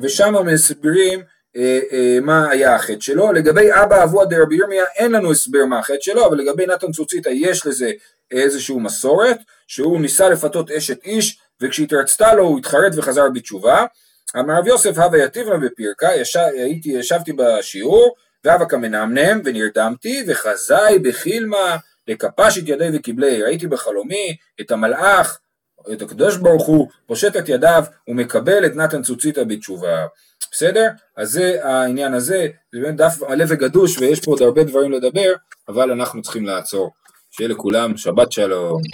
ושם 0.00 0.34
מסבירים 0.46 1.22
אה, 1.56 2.18
מה 2.22 2.50
היה 2.50 2.74
החטא 2.74 3.00
שלו. 3.00 3.32
לגבי 3.32 3.68
אבא 3.72 4.04
אבוה 4.04 4.24
דרבי 4.24 4.56
ירמיה 4.56 4.84
אין 4.96 5.12
לנו 5.12 5.30
הסבר 5.30 5.64
מה 5.64 5.78
החטא 5.78 6.00
שלו, 6.00 6.26
אבל 6.26 6.38
לגבי 6.38 6.66
נתן 6.66 6.92
צוציתא 6.92 7.28
יש 7.28 7.66
לזה 7.66 7.90
איזושהי 8.30 8.76
מסורת, 8.76 9.38
שהוא 9.70 10.00
ניסה 10.00 10.28
לפתות 10.28 10.70
אשת 10.70 11.04
איש, 11.04 11.38
וכשהתרצתה 11.60 12.34
לו 12.34 12.42
הוא 12.42 12.58
התחרט 12.58 12.92
וחזר 12.96 13.28
בתשובה. 13.34 13.84
אמר 14.38 14.58
רב 14.58 14.66
יוסף 14.66 14.98
הווה 14.98 15.18
יתיבנה 15.18 15.56
בפירקה, 15.56 16.08
הייתי, 16.52 16.88
ישבתי 16.88 17.32
בשיעור, 17.32 18.14
והווה 18.44 18.66
כמנמנם 18.66 19.40
ונרדמתי, 19.44 20.24
וחזאי 20.26 20.98
בחילמה 20.98 21.76
לקפש 22.08 22.58
את 22.58 22.62
ידי 22.66 22.88
וקיבלי, 22.94 23.42
ראיתי 23.42 23.66
בחלומי 23.66 24.36
את 24.60 24.70
המלאך 24.70 25.38
את 25.92 26.02
הקדוש 26.02 26.36
ברוך 26.36 26.66
הוא 26.66 26.88
פושט 27.06 27.36
את 27.36 27.48
ידיו 27.48 27.84
ומקבל 28.08 28.66
את 28.66 28.76
נתן 28.76 29.02
צוציתא 29.02 29.44
בתשובה. 29.44 30.06
בסדר? 30.52 30.88
אז 31.16 31.30
זה 31.30 31.58
העניין 31.62 32.14
הזה, 32.14 32.48
זה 32.72 32.80
באמת 32.80 32.96
דף 32.96 33.22
מלא 33.28 33.44
וגדוש 33.48 33.98
ויש 33.98 34.20
פה 34.20 34.30
עוד 34.30 34.42
הרבה 34.42 34.64
דברים 34.64 34.92
לדבר, 34.92 35.32
אבל 35.68 35.90
אנחנו 35.90 36.22
צריכים 36.22 36.46
לעצור. 36.46 36.90
שיהיה 37.30 37.48
לכולם 37.48 37.96
שבת 37.96 38.32
שלום. 38.32 38.82